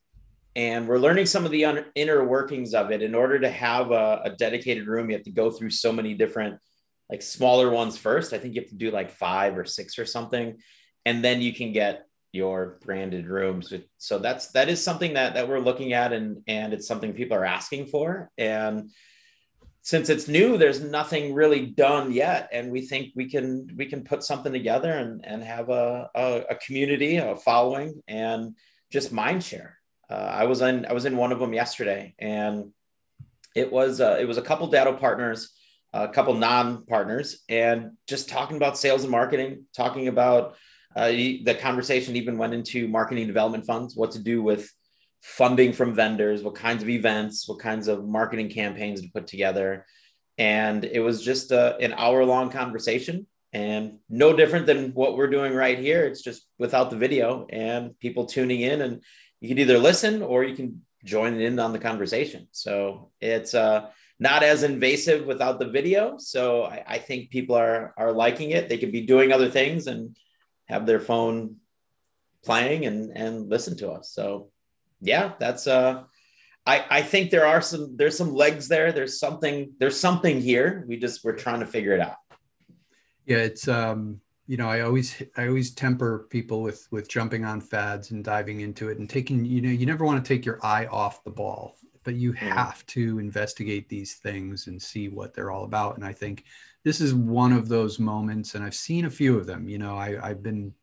and 0.58 0.88
we're 0.88 0.98
learning 0.98 1.28
some 1.28 1.46
of 1.46 1.52
the 1.52 1.66
un- 1.66 1.86
inner 1.94 2.24
workings 2.26 2.74
of 2.74 2.90
it. 2.90 3.04
In 3.04 3.14
order 3.14 3.38
to 3.38 3.50
have 3.50 3.92
a, 3.92 4.22
a 4.26 4.32
dedicated 4.32 4.88
room, 4.88 5.08
you 5.10 5.16
have 5.16 5.26
to 5.26 5.32
go 5.32 5.52
through 5.52 5.70
so 5.70 5.94
many 5.94 6.16
different, 6.16 6.60
like 7.12 7.22
smaller 7.22 7.70
ones 7.70 7.96
first. 7.96 8.34
I 8.34 8.40
think 8.40 8.56
you 8.56 8.62
have 8.62 8.72
to 8.72 8.76
do 8.76 8.90
like 8.90 9.12
five 9.12 9.56
or 9.56 9.66
six 9.66 10.00
or 10.00 10.06
something, 10.06 10.58
and 11.06 11.24
then 11.24 11.44
you 11.44 11.54
can 11.54 11.74
get 11.74 12.08
your 12.34 12.80
branded 12.84 13.28
rooms. 13.28 13.72
So 14.00 14.18
that's 14.18 14.48
that 14.54 14.68
is 14.68 14.84
something 14.84 15.14
that 15.14 15.36
that 15.36 15.48
we're 15.48 15.60
looking 15.60 15.94
at, 15.94 16.12
and 16.12 16.42
and 16.48 16.74
it's 16.74 16.88
something 16.88 17.14
people 17.14 17.38
are 17.38 17.46
asking 17.46 17.86
for, 17.86 18.32
and 18.38 18.90
since 19.84 20.10
it's 20.10 20.28
new 20.28 20.58
there's 20.58 20.82
nothing 20.82 21.34
really 21.34 21.66
done 21.66 22.12
yet 22.12 22.50
and 22.52 22.70
we 22.70 22.82
think 22.82 23.14
we 23.16 23.30
can 23.30 23.70
we 23.78 23.86
can 23.86 24.04
put 24.04 24.22
something 24.22 24.52
together 24.52 24.92
and 24.92 25.26
and 25.26 25.42
have 25.42 25.70
a 25.70 26.10
a, 26.14 26.44
a 26.50 26.56
community 26.56 27.16
a 27.16 27.38
following 27.38 28.04
and 28.06 28.54
just 28.92 29.14
mind 29.14 29.42
share 29.42 29.78
uh, 30.10 30.14
i 30.14 30.46
was 30.46 30.62
in 30.62 30.86
i 30.86 30.94
was 30.94 31.06
in 31.06 31.18
one 31.18 31.32
of 31.32 31.40
them 31.40 31.54
yesterday 31.54 32.14
and 32.20 32.72
it 33.56 33.72
was 33.72 34.02
uh, 34.02 34.18
it 34.20 34.26
was 34.26 34.38
a 34.38 34.42
couple 34.42 34.68
Datto 34.68 34.94
partners 34.94 35.54
a 35.94 36.08
couple 36.08 36.34
non-partners 36.34 37.44
and 37.50 37.92
just 38.08 38.30
talking 38.30 38.58
about 38.58 38.78
sales 38.78 39.04
and 39.04 39.12
marketing 39.12 39.66
talking 39.76 40.08
about 40.08 40.56
uh, 40.96 41.08
the 41.08 41.58
conversation 41.60 42.16
even 42.16 42.38
went 42.38 42.54
into 42.54 42.88
marketing 42.88 43.28
development 43.28 43.66
funds 43.66 43.96
what 43.96 44.12
to 44.12 44.20
do 44.20 44.42
with 44.42 44.72
funding 45.22 45.74
from 45.74 45.94
vendors, 45.94 46.44
what 46.44 46.56
kinds 46.56 46.84
of 46.84 46.90
events, 46.90 47.48
what 47.48 47.60
kinds 47.60 47.88
of 47.88 48.06
marketing 48.06 48.50
campaigns 48.50 49.02
to 49.02 49.10
put 49.10 49.28
together. 49.28 49.86
And 50.38 50.86
it 50.86 51.00
was 51.00 51.24
just 51.24 51.52
a, 51.52 51.78
an 51.78 51.94
hour 51.94 52.24
long 52.24 52.50
conversation 52.50 53.28
and 53.54 54.00
no 54.10 54.36
different 54.36 54.68
than 54.68 54.92
what 54.92 55.18
we're 55.18 55.30
doing 55.30 55.54
right 55.54 55.78
here. 55.80 56.06
It's 56.06 56.22
just 56.22 56.46
without 56.60 56.92
the 56.92 56.98
video 56.98 57.48
and 57.50 57.98
people 58.00 58.26
tuning 58.26 58.62
in 58.62 58.82
and 58.82 59.04
you 59.39 59.50
can 59.50 59.60
either 59.60 59.77
listen 59.77 60.22
or 60.22 60.44
you 60.44 60.56
can 60.56 60.82
join 61.03 61.39
in 61.39 61.60
on 61.60 61.74
the 61.74 61.79
conversation. 61.79 62.48
So 62.51 63.12
it's 63.22 63.53
uh, 63.53 63.89
not 64.20 64.44
as 64.44 64.63
invasive 64.63 65.25
without 65.25 65.60
the 65.60 65.70
video. 65.70 66.17
So 66.17 66.63
I, 66.63 66.84
I 66.88 66.98
think 66.98 67.29
people 67.29 67.56
are, 67.56 67.94
are 67.98 68.12
liking 68.12 68.51
it. 68.51 68.67
They 68.67 68.77
could 68.77 68.91
be 68.91 69.06
doing 69.06 69.32
other 69.32 69.50
things 69.50 69.88
and 69.88 70.17
have 70.65 70.86
their 70.86 71.00
phone 71.00 71.58
playing 72.44 72.86
and 72.86 73.15
and 73.15 73.50
listen 73.50 73.77
to 73.77 73.89
us. 73.91 74.12
So 74.12 74.50
yeah, 75.01 75.34
that's 75.39 75.67
uh 75.67 76.03
I, 76.65 76.86
I 76.89 77.01
think 77.01 77.29
there 77.29 77.46
are 77.46 77.62
some 77.62 77.96
there's 77.96 78.17
some 78.17 78.34
legs 78.34 78.67
there. 78.67 78.91
There's 78.91 79.20
something 79.20 79.74
there's 79.79 80.00
something 80.00 80.41
here. 80.41 80.86
We 80.88 80.98
just 80.98 81.24
we're 81.24 81.36
trying 81.36 81.62
to 81.62 81.65
figure 81.65 81.94
it 81.94 82.01
out. 82.01 82.17
Yeah, 83.25 83.38
it's 83.38 83.67
um 83.67 84.22
you 84.48 84.58
know 84.58 84.70
i 84.70 84.82
always 84.82 85.22
i 85.36 85.48
always 85.48 85.72
temper 85.72 86.25
people 86.30 86.62
with 86.62 86.88
with 86.89 87.10
jumping 87.10 87.46
on 87.46 87.62
fads 87.62 88.12
and 88.12 88.24
diving 88.24 88.62
into 88.62 88.89
it 88.89 88.98
and 88.98 89.10
taking 89.10 89.46
you 89.46 89.62
know 89.62 89.70
you 89.70 89.86
never 89.86 90.06
want 90.06 90.24
to 90.24 90.27
take 90.27 90.46
your 90.46 90.60
eye 90.66 90.88
off 90.88 91.24
the 91.24 91.30
ball 91.30 91.75
but 92.04 92.16
you 92.16 92.32
have 92.32 92.86
to 92.86 93.20
investigate 93.20 93.89
these 93.89 94.16
things 94.16 94.68
and 94.68 94.82
see 94.82 95.10
what 95.10 95.34
they're 95.34 95.51
all 95.51 95.66
about 95.66 95.96
and 95.98 96.06
i 96.06 96.13
think 96.13 96.46
this 96.84 97.01
is 97.01 97.13
one 97.13 97.51
of 97.51 97.68
those 97.68 98.00
moments 98.00 98.56
and 98.56 98.63
i've 98.63 98.75
seen 98.75 99.06
a 99.06 99.10
few 99.10 99.38
of 99.38 99.46
them 99.46 99.68
you 99.68 99.77
know 99.77 99.98
I, 99.98 100.18
i've 100.30 100.42
been 100.42 100.74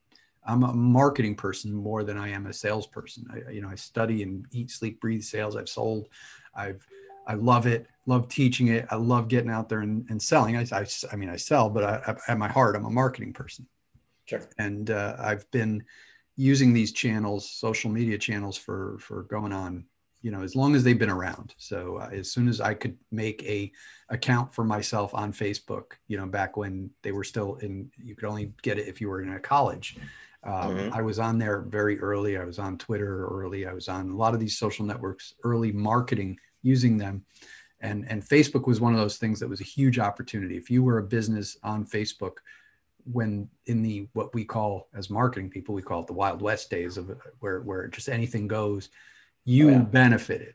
i'm 0.46 0.62
a 0.62 0.74
marketing 0.74 1.34
person 1.34 1.72
more 1.72 2.04
than 2.04 2.18
i 2.18 2.28
am 2.28 2.46
a 2.46 2.52
salesperson. 2.52 3.26
I 3.32 3.50
you 3.50 3.62
know 3.62 3.70
i 3.70 3.74
study 3.74 4.22
and 4.22 4.46
eat 4.52 4.70
sleep 4.70 5.00
breathe 5.00 5.22
sales. 5.22 5.56
I've 5.56 5.70
sold 5.70 6.08
i've 6.54 6.86
i 7.26 7.34
love 7.34 7.66
it 7.66 7.86
love 8.06 8.28
teaching 8.28 8.68
it. 8.68 8.86
I 8.90 8.96
love 8.96 9.28
getting 9.28 9.50
out 9.50 9.68
there 9.68 9.80
and, 9.80 10.06
and 10.10 10.20
selling. 10.20 10.56
I, 10.56 10.66
I, 10.72 10.86
I, 11.12 11.16
mean, 11.16 11.28
I 11.28 11.36
sell, 11.36 11.70
but 11.70 11.84
I, 11.84 12.16
at 12.28 12.38
my 12.38 12.48
heart, 12.48 12.76
I'm 12.76 12.84
a 12.84 12.90
marketing 12.90 13.32
person. 13.32 13.66
Sure. 14.26 14.40
And 14.58 14.90
uh, 14.90 15.16
I've 15.18 15.50
been 15.50 15.84
using 16.36 16.72
these 16.72 16.92
channels, 16.92 17.50
social 17.50 17.90
media 17.90 18.18
channels, 18.18 18.56
for 18.56 18.96
for 18.98 19.24
going 19.24 19.52
on, 19.52 19.84
you 20.22 20.30
know, 20.30 20.42
as 20.42 20.56
long 20.56 20.74
as 20.74 20.82
they've 20.82 20.98
been 20.98 21.10
around. 21.10 21.54
So 21.58 21.98
uh, 21.98 22.08
as 22.12 22.30
soon 22.30 22.48
as 22.48 22.60
I 22.60 22.74
could 22.74 22.96
make 23.12 23.42
a 23.44 23.70
account 24.08 24.54
for 24.54 24.64
myself 24.64 25.14
on 25.14 25.32
Facebook, 25.32 25.92
you 26.08 26.16
know, 26.16 26.26
back 26.26 26.56
when 26.56 26.90
they 27.02 27.12
were 27.12 27.24
still 27.24 27.56
in, 27.56 27.90
you 28.02 28.16
could 28.16 28.28
only 28.28 28.52
get 28.62 28.78
it 28.78 28.88
if 28.88 29.00
you 29.00 29.08
were 29.08 29.20
in 29.20 29.30
a 29.34 29.40
college. 29.40 29.96
Um, 30.42 30.76
mm-hmm. 30.76 30.94
I 30.94 31.02
was 31.02 31.18
on 31.18 31.38
there 31.38 31.60
very 31.60 31.98
early. 32.00 32.36
I 32.36 32.44
was 32.44 32.58
on 32.58 32.76
Twitter 32.78 33.26
early. 33.28 33.66
I 33.66 33.72
was 33.72 33.88
on 33.88 34.10
a 34.10 34.16
lot 34.16 34.34
of 34.34 34.40
these 34.40 34.58
social 34.58 34.84
networks 34.84 35.34
early, 35.42 35.72
marketing 35.72 36.38
using 36.64 36.98
them. 36.98 37.24
And 37.80 38.06
and 38.08 38.22
facebook 38.24 38.66
was 38.66 38.80
one 38.80 38.94
of 38.94 38.98
those 38.98 39.18
things 39.18 39.38
that 39.40 39.48
was 39.48 39.60
a 39.60 39.64
huge 39.64 39.98
opportunity. 39.98 40.56
If 40.56 40.70
you 40.70 40.82
were 40.82 40.98
a 40.98 41.02
business 41.02 41.56
on 41.62 41.86
facebook 41.86 42.38
when 43.12 43.48
in 43.66 43.82
the 43.82 44.08
what 44.14 44.34
we 44.34 44.44
call 44.44 44.88
as 44.94 45.10
marketing 45.10 45.50
people 45.50 45.74
we 45.74 45.82
call 45.82 46.00
it 46.00 46.06
the 46.06 46.12
wild 46.14 46.40
west 46.40 46.70
days 46.70 46.96
of 46.96 47.14
where 47.40 47.60
where 47.60 47.86
just 47.88 48.08
anything 48.08 48.48
goes 48.48 48.88
you 49.44 49.68
oh, 49.68 49.72
yeah. 49.72 49.78
benefited 49.80 50.54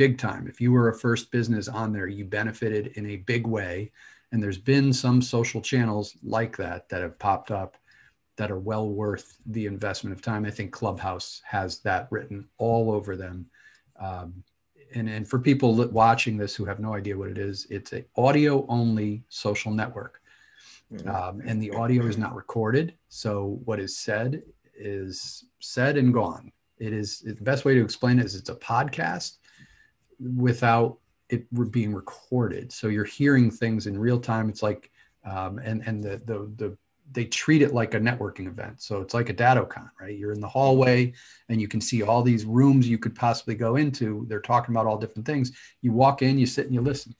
big 0.00 0.18
time. 0.18 0.46
If 0.48 0.60
you 0.60 0.72
were 0.72 0.88
a 0.88 0.98
first 0.98 1.30
business 1.30 1.68
on 1.68 1.92
there 1.92 2.06
you 2.06 2.24
benefited 2.24 2.88
in 2.94 3.06
a 3.10 3.16
big 3.16 3.46
way. 3.46 3.92
And 4.32 4.42
there's 4.42 4.58
been 4.58 4.92
some 4.92 5.20
social 5.20 5.60
channels 5.60 6.16
like 6.22 6.56
that 6.56 6.88
that 6.88 7.02
have 7.02 7.18
popped 7.18 7.50
up 7.50 7.76
that 8.36 8.50
are 8.50 8.58
well 8.58 8.88
worth 8.88 9.36
the 9.46 9.66
investment 9.66 10.14
of 10.14 10.22
time. 10.22 10.46
I 10.46 10.50
think 10.50 10.72
clubhouse 10.72 11.42
has 11.44 11.80
that 11.80 12.06
written 12.10 12.48
all 12.58 12.92
over 12.92 13.16
them. 13.16 13.46
Um, 14.00 14.42
and, 14.94 15.08
and 15.08 15.28
for 15.28 15.38
people 15.38 15.74
watching 15.88 16.36
this 16.36 16.54
who 16.54 16.64
have 16.64 16.80
no 16.80 16.94
idea 16.94 17.16
what 17.16 17.30
it 17.30 17.38
is, 17.38 17.66
it's 17.70 17.92
an 17.92 18.04
audio 18.16 18.66
only 18.68 19.22
social 19.28 19.72
network. 19.72 20.20
Mm-hmm. 20.92 21.08
Um, 21.08 21.42
and 21.44 21.62
the 21.62 21.70
audio 21.72 22.06
is 22.06 22.18
not 22.18 22.34
recorded. 22.34 22.94
So 23.08 23.60
what 23.64 23.78
is 23.78 23.96
said 23.96 24.42
is 24.76 25.44
said 25.60 25.96
and 25.96 26.12
gone. 26.12 26.52
It 26.78 26.92
is 26.92 27.20
the 27.20 27.34
best 27.34 27.64
way 27.64 27.74
to 27.74 27.82
explain 27.82 28.18
it 28.18 28.24
is 28.24 28.34
it's 28.34 28.48
a 28.48 28.54
podcast 28.56 29.36
without 30.36 30.98
it 31.28 31.46
being 31.70 31.94
recorded. 31.94 32.72
So 32.72 32.88
you're 32.88 33.04
hearing 33.04 33.50
things 33.50 33.86
in 33.86 33.98
real 33.98 34.18
time. 34.18 34.48
It's 34.48 34.62
like, 34.62 34.90
um, 35.24 35.58
and, 35.58 35.82
and 35.86 36.02
the, 36.02 36.20
the, 36.24 36.50
the 36.56 36.78
they 37.12 37.24
treat 37.24 37.62
it 37.62 37.74
like 37.74 37.94
a 37.94 38.00
networking 38.00 38.46
event. 38.46 38.80
So 38.80 39.00
it's 39.00 39.14
like 39.14 39.28
a 39.28 39.34
DattoCon, 39.34 39.90
right? 40.00 40.16
You're 40.16 40.32
in 40.32 40.40
the 40.40 40.48
hallway 40.48 41.12
and 41.48 41.60
you 41.60 41.68
can 41.68 41.80
see 41.80 42.02
all 42.02 42.22
these 42.22 42.44
rooms 42.44 42.88
you 42.88 42.98
could 42.98 43.14
possibly 43.14 43.54
go 43.54 43.76
into. 43.76 44.26
They're 44.28 44.40
talking 44.40 44.74
about 44.74 44.86
all 44.86 44.98
different 44.98 45.26
things. 45.26 45.52
You 45.82 45.92
walk 45.92 46.22
in, 46.22 46.38
you 46.38 46.46
sit 46.46 46.66
and 46.66 46.74
you 46.74 46.80
listen. 46.80 47.14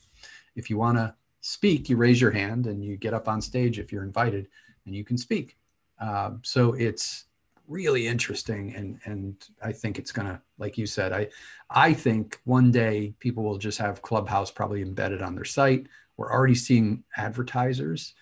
If 0.54 0.70
you 0.70 0.78
want 0.78 0.98
to 0.98 1.14
speak, 1.40 1.88
you 1.88 1.96
raise 1.96 2.20
your 2.20 2.30
hand 2.30 2.66
and 2.66 2.84
you 2.84 2.96
get 2.96 3.14
up 3.14 3.28
on 3.28 3.40
stage 3.40 3.78
if 3.78 3.92
you're 3.92 4.04
invited 4.04 4.48
and 4.86 4.94
you 4.94 5.04
can 5.04 5.18
speak. 5.18 5.56
Uh, 6.00 6.32
so 6.42 6.72
it's 6.74 7.24
really 7.68 8.08
interesting 8.08 8.74
and 8.74 8.98
and 9.04 9.36
I 9.62 9.70
think 9.72 9.96
it's 9.96 10.10
gonna 10.10 10.42
like 10.58 10.76
you 10.76 10.86
said 10.86 11.12
I 11.12 11.28
I 11.70 11.92
think 11.92 12.40
one 12.44 12.72
day 12.72 13.14
people 13.20 13.44
will 13.44 13.58
just 13.58 13.78
have 13.78 14.02
Clubhouse 14.02 14.50
probably 14.50 14.82
embedded 14.82 15.22
on 15.22 15.36
their 15.36 15.44
site. 15.44 15.86
We're 16.16 16.32
already 16.32 16.56
seeing 16.56 17.04
advertisers 17.16 18.14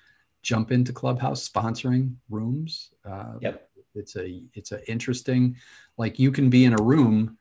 jump 0.42 0.73
into 0.73 0.92
Clubhouse 0.92 1.49
sponsoring 1.49 2.14
rooms. 2.30 2.90
Uh, 3.04 3.35
yep. 3.40 3.68
It's 3.95 4.16
a 4.16 4.42
it's 4.54 4.73
a 4.73 4.88
interesting, 4.90 5.57
like 5.97 6.18
you 6.18 6.30
can 6.30 6.50
be 6.50 6.64
in 6.64 6.75
a 6.75 6.83
room 6.83 7.37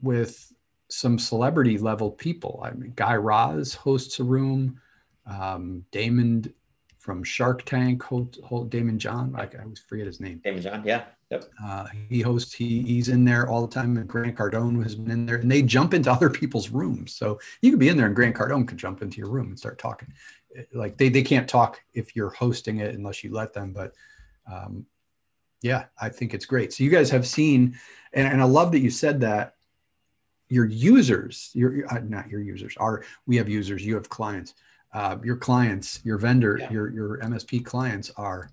with 0.00 0.52
some 0.88 1.18
celebrity 1.18 1.78
level 1.78 2.10
people. 2.10 2.62
I 2.64 2.70
mean, 2.70 2.92
Guy 2.94 3.16
Raz 3.16 3.74
hosts 3.74 4.20
a 4.20 4.24
room. 4.24 4.80
Um, 5.26 5.84
Daymond 5.90 6.52
from 6.98 7.24
Shark 7.24 7.64
Tank, 7.64 8.02
hold, 8.02 8.38
hold 8.44 8.70
Daymond 8.70 8.98
John. 8.98 9.34
I, 9.36 9.42
I 9.42 9.62
always 9.62 9.80
forget 9.80 10.06
his 10.06 10.20
name. 10.20 10.40
Daymond 10.44 10.62
John, 10.62 10.82
yeah. 10.84 11.04
Yep. 11.30 11.44
Uh, 11.64 11.86
he 12.08 12.20
hosts. 12.20 12.52
He, 12.52 12.82
he's 12.82 13.08
in 13.08 13.24
there 13.24 13.48
all 13.48 13.66
the 13.66 13.72
time. 13.72 13.96
And 13.96 14.06
Grant 14.08 14.36
Cardone 14.36 14.80
has 14.84 14.94
been 14.94 15.10
in 15.10 15.26
there, 15.26 15.36
and 15.36 15.50
they 15.50 15.62
jump 15.62 15.94
into 15.94 16.10
other 16.10 16.30
people's 16.30 16.70
rooms. 16.70 17.14
So 17.14 17.40
you 17.62 17.70
could 17.70 17.80
be 17.80 17.88
in 17.88 17.96
there, 17.96 18.06
and 18.06 18.14
Grant 18.14 18.36
Cardone 18.36 18.66
could 18.68 18.78
jump 18.78 19.02
into 19.02 19.18
your 19.18 19.30
room 19.30 19.48
and 19.48 19.58
start 19.58 19.78
talking 19.78 20.12
like 20.72 20.96
they, 20.96 21.08
they 21.08 21.22
can't 21.22 21.48
talk 21.48 21.80
if 21.94 22.14
you're 22.14 22.30
hosting 22.30 22.78
it 22.78 22.94
unless 22.94 23.22
you 23.22 23.32
let 23.32 23.52
them 23.52 23.72
but 23.72 23.92
um, 24.50 24.86
yeah 25.62 25.84
i 26.00 26.08
think 26.08 26.34
it's 26.34 26.46
great. 26.46 26.72
So 26.72 26.84
you 26.84 26.90
guys 26.90 27.10
have 27.10 27.26
seen 27.26 27.78
and, 28.12 28.26
and 28.26 28.40
i 28.40 28.44
love 28.44 28.72
that 28.72 28.80
you 28.80 28.90
said 28.90 29.20
that 29.20 29.54
your 30.48 30.66
users 30.66 31.50
your 31.54 31.86
uh, 31.92 32.00
not 32.04 32.28
your 32.28 32.40
users 32.40 32.76
are 32.76 33.04
we 33.26 33.36
have 33.36 33.48
users 33.48 33.84
you 33.84 33.94
have 33.94 34.08
clients. 34.08 34.54
Uh, 34.92 35.18
your 35.22 35.36
clients 35.36 36.00
your 36.04 36.18
vendor 36.18 36.58
yeah. 36.60 36.70
your 36.70 36.90
your 36.90 37.18
msp 37.18 37.64
clients 37.64 38.10
are 38.16 38.50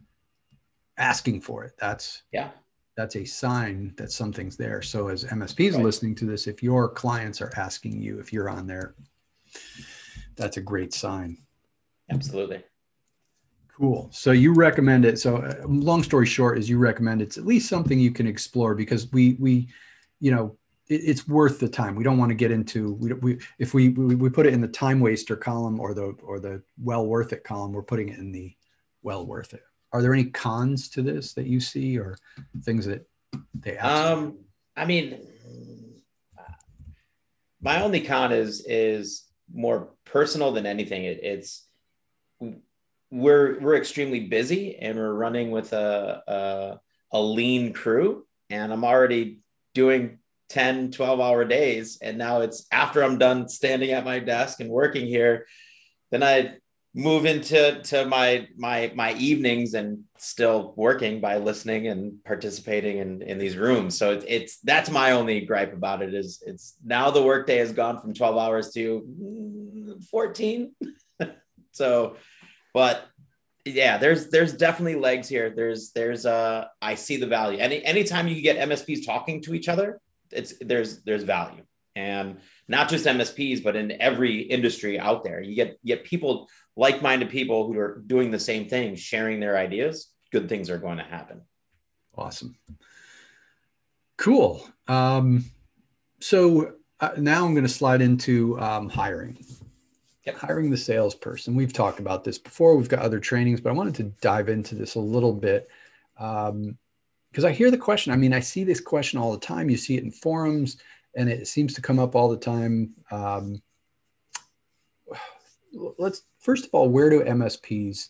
asking 0.98 1.42
for 1.42 1.64
it. 1.64 1.74
That's 1.80 2.24
yeah. 2.32 2.50
that's 2.98 3.16
a 3.16 3.26
sign 3.26 3.94
that 3.98 4.12
something's 4.12 4.58
there. 4.58 4.82
So 4.82 5.08
as 5.10 5.24
msps 5.26 5.74
right. 5.74 5.84
listening 5.84 6.16
to 6.16 6.26
this 6.26 6.48
if 6.48 6.64
your 6.64 6.90
clients 6.90 7.42
are 7.42 7.52
asking 7.56 8.02
you 8.02 8.20
if 8.20 8.34
you're 8.34 8.50
on 8.50 8.68
there 8.68 8.96
that's 10.36 10.58
a 10.58 10.62
great 10.62 10.94
sign 10.94 11.38
Absolutely. 12.10 12.64
Cool. 13.76 14.10
So 14.12 14.32
you 14.32 14.54
recommend 14.54 15.04
it. 15.04 15.20
So 15.20 15.38
uh, 15.38 15.56
long 15.66 16.04
story 16.04 16.28
short 16.28 16.60
is 16.60 16.70
you 16.70 16.78
recommend 16.78 17.22
it's 17.22 17.38
at 17.38 17.46
least 17.46 17.70
something 17.70 18.00
you 18.00 18.12
can 18.12 18.28
explore 18.28 18.76
because 18.76 19.12
we 19.12 19.34
we 19.40 19.68
you 20.20 20.32
know 20.32 20.56
it, 20.88 21.02
it's 21.04 21.28
worth 21.28 21.60
the 21.60 21.68
time. 21.68 21.96
We 21.96 22.04
don't 22.04 22.20
want 22.20 22.30
to 22.30 22.36
get 22.36 22.52
into 22.52 22.94
we, 22.94 23.14
we 23.14 23.40
if 23.58 23.74
we, 23.74 23.90
we 23.90 24.16
we 24.16 24.30
put 24.30 24.46
it 24.46 24.54
in 24.54 24.62
the 24.62 24.68
time 24.68 25.00
waster 25.00 25.36
column 25.36 25.80
or 25.80 25.96
the 25.96 26.16
or 26.24 26.40
the 26.40 26.62
well 26.82 27.08
worth 27.08 27.34
it 27.34 27.44
column, 27.44 27.74
we're 27.74 27.82
putting 27.82 28.10
it 28.10 28.20
in 28.20 28.32
the 28.32 28.56
well 29.02 29.26
worth 29.26 29.54
it. 29.56 29.64
Are 29.92 30.02
there 30.02 30.14
any 30.14 30.26
cons 30.26 30.90
to 30.90 31.02
this 31.02 31.34
that 31.34 31.48
you 31.48 31.60
see 31.60 31.98
or 31.98 32.16
things 32.64 32.86
that 32.86 33.08
they 33.56 33.78
um 33.80 34.38
I 34.76 34.86
mean 34.86 35.20
my 37.64 37.82
only 37.82 38.02
con 38.02 38.32
is 38.32 38.64
is 38.68 39.24
more 39.52 39.90
personal 40.06 40.52
than 40.52 40.66
anything. 40.66 41.06
It, 41.06 41.20
it's 41.24 41.66
we're 43.14 43.60
we're 43.60 43.76
extremely 43.76 44.22
busy 44.22 44.76
and 44.76 44.98
we're 44.98 45.14
running 45.14 45.52
with 45.52 45.72
a, 45.72 46.24
a, 46.28 46.80
a 47.12 47.22
lean 47.22 47.72
crew. 47.74 48.26
And 48.50 48.74
i'm 48.74 48.84
already 48.84 49.40
doing 49.74 50.20
10 50.50 50.92
12 50.92 51.20
hour 51.20 51.46
days. 51.46 52.00
And 52.02 52.18
now 52.18 52.42
it's 52.42 52.66
after 52.72 53.04
i'm 53.04 53.20
done 53.20 53.48
standing 53.48 53.92
at 53.92 54.04
my 54.04 54.20
desk 54.20 54.60
and 54.60 54.70
working 54.70 55.06
here 55.06 55.46
then 56.12 56.24
i 56.24 56.58
move 56.96 57.26
into 57.26 57.82
to 57.82 58.06
my 58.06 58.48
my 58.56 58.92
my 58.96 59.14
evenings 59.14 59.74
and 59.74 60.04
still 60.18 60.74
working 60.76 61.20
by 61.20 61.38
listening 61.38 61.88
and 61.88 62.24
participating 62.24 62.98
in 62.98 63.22
in 63.22 63.38
these 63.38 63.58
rooms. 63.58 63.98
So 63.98 64.12
it's, 64.12 64.26
it's 64.28 64.60
that's 64.60 64.90
my 64.90 65.12
only 65.12 65.42
gripe 65.42 65.74
about 65.74 66.02
it 66.02 66.14
is 66.14 66.44
it's 66.46 66.76
now 66.84 67.12
the 67.12 67.22
workday 67.22 67.58
has 67.58 67.72
gone 67.72 68.00
from 68.00 68.14
12 68.14 68.38
hours 68.38 68.72
to 68.74 69.02
mm, 69.02 70.04
14 70.06 70.76
so 71.72 72.16
but 72.74 73.08
yeah, 73.66 73.98
there's 73.98 74.30
there's 74.30 74.54
definitely 74.54 74.96
legs 74.96 75.30
here. 75.30 75.50
There's 75.56 75.92
there's 75.92 76.26
uh 76.26 76.66
I 76.82 76.96
see 76.96 77.18
the 77.18 77.28
value. 77.28 77.60
Any 77.60 77.84
anytime 77.84 78.28
you 78.28 78.42
get 78.42 78.58
MSPs 78.58 79.06
talking 79.06 79.42
to 79.44 79.54
each 79.54 79.70
other, 79.70 80.02
it's 80.32 80.54
there's 80.60 81.02
there's 81.04 81.24
value. 81.24 81.64
And 81.96 82.40
not 82.68 82.90
just 82.90 83.06
MSPs, 83.06 83.64
but 83.64 83.76
in 83.76 84.02
every 84.02 84.42
industry 84.42 85.00
out 85.00 85.24
there. 85.24 85.42
You 85.42 85.56
get 85.56 85.78
you 85.84 85.96
get 85.96 86.04
people 86.04 86.50
like-minded 86.76 87.30
people 87.30 87.68
who 87.68 87.78
are 87.78 88.04
doing 88.08 88.32
the 88.32 88.40
same 88.40 88.68
thing, 88.68 88.96
sharing 88.96 89.40
their 89.40 89.58
ideas, 89.58 90.10
good 90.32 90.50
things 90.50 90.70
are 90.70 90.80
going 90.80 90.98
to 90.98 91.04
happen. 91.04 91.42
Awesome. 92.16 92.56
Cool. 94.18 94.68
Um, 94.88 95.46
so 96.20 96.74
uh, 97.00 97.12
now 97.18 97.46
I'm 97.46 97.54
going 97.54 97.66
to 97.66 97.70
slide 97.70 98.02
into 98.02 98.60
um, 98.60 98.90
hiring. 98.90 99.38
Yep. 100.26 100.38
Hiring 100.38 100.70
the 100.70 100.78
salesperson. 100.78 101.56
We've 101.56 101.74
talked 101.74 102.00
about 102.00 102.24
this 102.24 102.38
before. 102.38 102.78
We've 102.78 102.90
got 102.90 103.00
other 103.00 103.20
trainings, 103.20 103.60
but 103.60 103.70
I 103.70 103.74
wanted 103.74 103.96
to 103.96 104.04
dive 104.22 104.48
into 104.48 104.76
this 104.76 104.96
a 104.96 105.00
little 105.00 105.34
bit. 105.34 105.70
Um, 106.18 106.78
because 107.34 107.46
I 107.46 107.52
hear 107.52 107.72
the 107.72 107.78
question. 107.80 108.14
I 108.14 108.16
mean, 108.16 108.32
I 108.32 108.40
see 108.40 108.64
this 108.64 108.80
question 108.80 109.20
all 109.20 109.32
the 109.32 109.40
time. 109.40 109.68
You 109.68 109.76
see 109.76 109.98
it 109.98 110.04
in 110.04 110.12
forums, 110.12 110.78
and 111.16 111.28
it 111.28 111.48
seems 111.48 111.74
to 111.74 111.82
come 111.82 111.98
up 111.98 112.16
all 112.16 112.30
the 112.30 112.38
time. 112.38 112.94
Um, 113.10 113.60
let's 115.98 116.24
first 116.38 116.66
of 116.66 116.70
all, 116.74 116.90
where 116.90 117.10
do 117.10 117.24
MSPs 117.24 118.10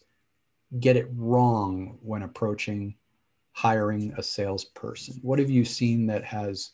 get 0.82 0.98
it 0.98 1.08
wrong 1.16 1.98
when 2.02 2.24
approaching 2.24 2.96
hiring 3.54 4.14
a 4.18 4.24
salesperson? 4.24 5.20
What 5.22 5.40
have 5.40 5.50
you 5.50 5.64
seen 5.64 6.06
that 6.08 6.26
has 6.26 6.72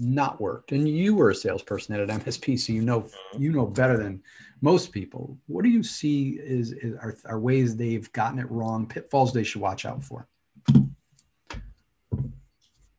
not 0.00 0.40
worked? 0.40 0.72
And 0.72 0.88
you 0.88 1.14
were 1.14 1.30
a 1.30 1.34
salesperson 1.34 1.94
at 1.94 2.08
an 2.08 2.20
MSP, 2.20 2.58
so 2.58 2.72
you 2.72 2.82
know 2.82 3.02
mm-hmm. 3.02 3.42
you 3.42 3.52
know 3.52 3.66
better 3.66 3.96
than 3.96 4.22
most 4.60 4.92
people. 4.92 5.38
What 5.46 5.64
do 5.64 5.70
you 5.70 5.82
see 5.82 6.38
is, 6.42 6.72
is 6.72 6.94
are, 6.94 7.16
are 7.24 7.40
ways 7.40 7.76
they've 7.76 8.10
gotten 8.12 8.38
it 8.38 8.50
wrong, 8.50 8.86
pitfalls 8.86 9.32
they 9.32 9.44
should 9.44 9.60
watch 9.60 9.84
out 9.84 10.02
for? 10.02 10.26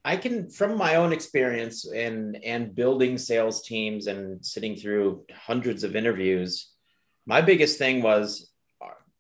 I 0.04 0.18
can, 0.18 0.50
from 0.50 0.78
my 0.78 0.96
own 0.96 1.14
experience 1.14 1.86
and 1.86 2.38
and 2.44 2.74
building 2.74 3.18
sales 3.18 3.64
teams 3.64 4.08
and 4.08 4.44
sitting 4.44 4.76
through 4.76 5.26
hundreds 5.32 5.84
of 5.84 5.96
interviews, 5.96 6.72
my 7.26 7.42
biggest 7.42 7.78
thing 7.78 8.02
was, 8.02 8.52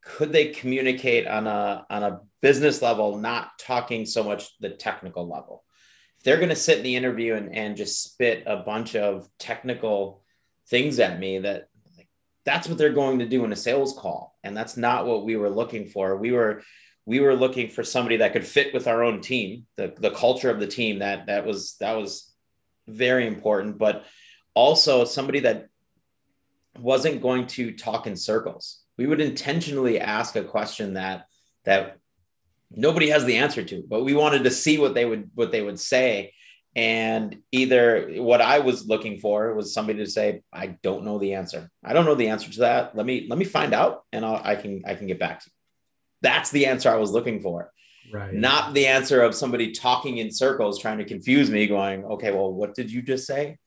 could 0.03 0.31
they 0.31 0.47
communicate 0.47 1.27
on 1.27 1.45
a 1.45 1.85
on 1.89 2.03
a 2.03 2.21
business 2.41 2.81
level, 2.81 3.17
not 3.17 3.51
talking 3.59 4.05
so 4.05 4.23
much 4.23 4.49
the 4.59 4.69
technical 4.69 5.29
level? 5.29 5.63
They're 6.23 6.37
going 6.37 6.49
to 6.49 6.55
sit 6.55 6.77
in 6.77 6.83
the 6.83 6.95
interview 6.95 7.35
and 7.35 7.55
and 7.55 7.77
just 7.77 8.03
spit 8.03 8.43
a 8.45 8.57
bunch 8.57 8.95
of 8.95 9.27
technical 9.39 10.23
things 10.67 10.99
at 10.99 11.19
me, 11.19 11.39
that 11.39 11.67
that's 12.45 12.67
what 12.67 12.77
they're 12.77 12.93
going 12.93 13.19
to 13.19 13.27
do 13.27 13.43
in 13.45 13.51
a 13.51 13.55
sales 13.55 13.93
call, 13.93 14.37
and 14.43 14.55
that's 14.55 14.77
not 14.77 15.05
what 15.05 15.25
we 15.25 15.35
were 15.35 15.49
looking 15.49 15.87
for. 15.87 16.17
We 16.17 16.31
were 16.31 16.63
we 17.05 17.19
were 17.19 17.35
looking 17.35 17.69
for 17.69 17.83
somebody 17.83 18.17
that 18.17 18.33
could 18.33 18.45
fit 18.45 18.73
with 18.73 18.87
our 18.87 19.03
own 19.03 19.21
team, 19.21 19.65
the, 19.75 19.93
the 19.97 20.11
culture 20.11 20.49
of 20.49 20.59
the 20.59 20.67
team. 20.67 20.99
That 20.99 21.27
that 21.27 21.45
was 21.45 21.75
that 21.79 21.97
was 21.97 22.31
very 22.87 23.27
important, 23.27 23.77
but 23.77 24.05
also 24.53 25.05
somebody 25.05 25.41
that 25.41 25.67
wasn't 26.79 27.21
going 27.21 27.47
to 27.47 27.73
talk 27.73 28.07
in 28.07 28.15
circles. 28.15 28.81
We 28.97 29.07
would 29.07 29.21
intentionally 29.21 29.99
ask 29.99 30.35
a 30.35 30.43
question 30.43 30.93
that 30.93 31.25
that 31.65 31.97
nobody 32.75 33.09
has 33.09 33.25
the 33.25 33.37
answer 33.37 33.63
to, 33.63 33.83
but 33.87 34.03
we 34.03 34.13
wanted 34.13 34.43
to 34.43 34.51
see 34.51 34.77
what 34.77 34.93
they 34.93 35.05
would 35.05 35.31
what 35.35 35.51
they 35.51 35.61
would 35.61 35.79
say. 35.79 36.33
And 36.73 37.39
either 37.51 38.13
what 38.17 38.39
I 38.39 38.59
was 38.59 38.87
looking 38.87 39.19
for 39.19 39.53
was 39.53 39.73
somebody 39.73 39.99
to 39.99 40.09
say, 40.09 40.41
"I 40.53 40.67
don't 40.67 41.03
know 41.03 41.19
the 41.19 41.33
answer. 41.33 41.69
I 41.83 41.93
don't 41.93 42.05
know 42.05 42.15
the 42.15 42.29
answer 42.29 42.49
to 42.51 42.59
that. 42.61 42.95
Let 42.95 43.05
me 43.05 43.27
let 43.29 43.37
me 43.37 43.45
find 43.45 43.73
out, 43.73 44.03
and 44.13 44.25
I'll, 44.25 44.39
I 44.43 44.55
can 44.55 44.83
I 44.85 44.95
can 44.95 45.07
get 45.07 45.19
back 45.19 45.41
to 45.41 45.49
you." 45.49 45.53
That's 46.21 46.51
the 46.51 46.67
answer 46.67 46.89
I 46.89 46.95
was 46.95 47.11
looking 47.11 47.41
for. 47.41 47.71
Right. 48.11 48.33
Not 48.33 48.73
the 48.73 48.87
answer 48.87 49.21
of 49.21 49.35
somebody 49.35 49.71
talking 49.71 50.17
in 50.17 50.31
circles 50.31 50.79
trying 50.79 50.97
to 50.97 51.05
confuse 51.05 51.49
me, 51.49 51.67
going, 51.67 52.03
okay, 52.03 52.31
well, 52.31 52.51
what 52.51 52.75
did 52.75 52.91
you 52.91 53.01
just 53.01 53.25
say? 53.25 53.57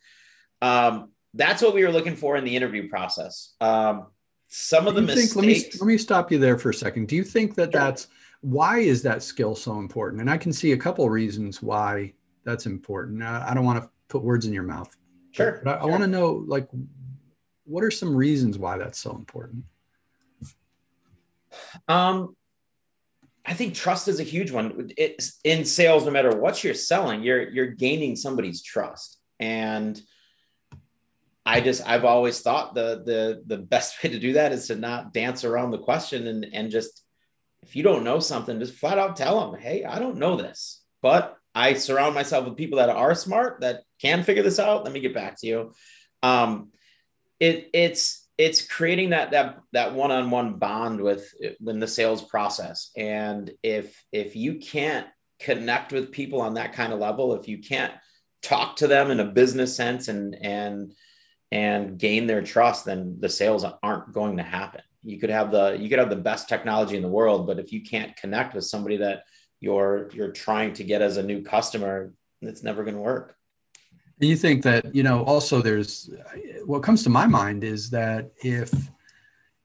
Um, 0.61 1.12
that's 1.34 1.62
what 1.62 1.75
we 1.75 1.84
were 1.84 1.92
looking 1.92 2.16
for 2.16 2.37
in 2.37 2.44
the 2.44 2.54
interview 2.54 2.88
process. 2.88 3.54
Um, 3.61 4.08
some 4.49 4.87
of 4.87 4.94
the 4.94 5.02
mistakes. 5.02 5.32
Think, 5.32 5.46
let, 5.46 5.46
me, 5.46 5.70
let 5.80 5.87
me 5.87 5.99
stop 5.99 6.30
you 6.30 6.38
there 6.38 6.58
for 6.58 6.70
a 6.70 6.75
second. 6.75 7.08
Do 7.08 7.16
you 7.16 7.25
think 7.25 7.54
that 7.56 7.73
that's 7.73 8.08
why 8.45 8.81
is 8.81 9.01
that 9.03 9.23
skill 9.23 9.55
so 9.55 9.79
important? 9.79 10.21
And 10.21 10.31
I 10.31 10.37
can 10.37 10.53
see 10.53 10.73
a 10.73 10.77
couple 10.77 11.09
reasons 11.09 11.63
why 11.63 12.13
that's 12.45 12.67
important. 12.67 13.23
I, 13.23 13.47
I 13.49 13.55
don't 13.55 13.65
want 13.65 13.83
to 13.83 13.89
put 14.09 14.23
words 14.23 14.45
in 14.45 14.53
your 14.53 14.65
mouth. 14.65 14.95
Sure. 15.31 15.63
But 15.65 15.79
I, 15.79 15.81
sure. 15.81 15.89
I 15.89 15.91
want 15.91 16.03
to 16.03 16.07
know, 16.07 16.45
like, 16.47 16.69
what 17.65 17.83
are 17.83 17.91
some 17.91 18.15
reasons 18.15 18.59
why 18.59 18.77
that's 18.77 18.99
so 18.99 19.13
important? 19.13 19.65
Um, 21.89 22.37
I 23.47 23.55
think 23.55 23.75
trust 23.75 24.09
is 24.09 24.21
a 24.21 24.25
huge 24.25 24.51
one. 24.51 24.91
It's 24.99 25.41
in 25.45 25.65
sales, 25.65 26.05
no 26.05 26.11
matter 26.11 26.37
what 26.37 26.63
you're 26.63 26.75
selling, 26.75 27.23
you're 27.23 27.49
you're 27.49 27.67
gaining 27.69 28.15
somebody's 28.15 28.63
trust. 28.63 29.19
And 29.41 29.99
I 31.47 31.63
just 31.63 31.87
I've 31.89 32.04
always 32.04 32.41
thought 32.41 32.75
the 32.75 33.02
the 33.07 33.43
the 33.47 33.63
best 33.63 33.97
way 34.04 34.11
to 34.11 34.19
do 34.19 34.35
that 34.35 34.52
is 34.52 34.67
to 34.67 34.76
not 34.76 35.15
dance 35.15 35.45
around 35.45 35.71
the 35.71 35.78
question 35.78 36.26
and 36.26 36.47
and 36.52 36.71
just 36.71 37.03
if 37.65 37.75
you 37.77 37.83
don't 37.83 38.05
know 38.05 38.21
something, 38.21 38.59
just 38.59 38.75
flat 38.75 38.99
out 38.99 39.17
tell 39.17 39.50
them, 39.50 39.61
hey, 39.61 39.85
I 39.85 39.99
don't 39.99 40.19
know 40.19 40.37
this, 40.37 40.83
but 41.03 41.37
I 41.55 41.75
surround 41.75 42.15
myself 42.15 42.47
with 42.47 42.57
people 42.57 42.79
that 42.79 42.91
are 42.91 43.15
smart 43.15 43.61
that 43.61 43.83
can 44.00 44.23
figure 44.23 44.43
this 44.43 44.59
out. 44.59 44.85
Let 44.85 44.93
me 44.93 45.00
get 45.00 45.15
back 45.15 45.41
to 45.41 45.47
you. 45.47 45.73
Um, 46.23 46.71
it 47.41 47.71
it's 47.73 48.29
it's 48.37 48.67
creating 48.67 49.11
that 49.11 49.31
that 49.31 49.61
that 49.73 49.95
one-on-one 49.95 50.55
bond 50.55 51.00
with 51.00 51.33
in 51.67 51.81
the 51.81 51.89
sales 51.89 52.23
process 52.23 52.91
and 52.97 53.50
if 53.63 54.05
if 54.13 54.35
you 54.35 54.57
can't 54.57 55.07
connect 55.41 55.93
with 55.93 56.13
people 56.13 56.41
on 56.41 56.55
that 56.55 56.73
kind 56.73 56.93
of 56.93 56.99
level 56.99 57.35
if 57.35 57.49
you 57.49 57.59
can't 57.59 57.93
talk 58.43 58.77
to 58.77 58.87
them 58.87 59.11
in 59.11 59.21
a 59.21 59.25
business 59.25 59.77
sense 59.77 60.09
and 60.09 60.37
and 60.41 60.93
and 61.50 61.99
gain 61.99 62.27
their 62.27 62.43
trust 62.43 62.85
then 62.85 63.17
the 63.21 63.29
sales 63.29 63.65
aren't 63.83 64.13
going 64.13 64.37
to 64.37 64.43
happen 64.43 64.83
you 65.04 65.19
could 65.19 65.30
have 65.30 65.50
the 65.50 65.76
you 65.78 65.88
could 65.88 65.99
have 65.99 66.10
the 66.10 66.17
best 66.17 66.49
technology 66.49 66.97
in 66.97 67.02
the 67.02 67.08
world 67.08 67.47
but 67.47 67.58
if 67.58 67.73
you 67.73 67.82
can't 67.82 68.17
connect 68.17 68.54
with 68.54 68.64
somebody 68.64 68.97
that 68.97 69.25
you're 69.60 70.10
you're 70.12 70.32
trying 70.32 70.73
to 70.73 70.84
get 70.84 71.02
as 71.02 71.17
a 71.17 71.23
new 71.23 71.43
customer 71.43 72.12
it's 72.40 72.62
never 72.62 72.82
going 72.82 72.95
to 72.95 73.00
work 73.00 73.36
And 74.21 74.28
you 74.28 74.36
think 74.36 74.62
that, 74.62 74.95
you 74.95 75.02
know, 75.02 75.25
also 75.25 75.60
there's 75.60 76.10
what 76.64 76.82
comes 76.82 77.02
to 77.04 77.10
my 77.10 77.26
mind 77.26 77.64
is 77.64 77.90
that 77.90 78.30
if 78.43 78.73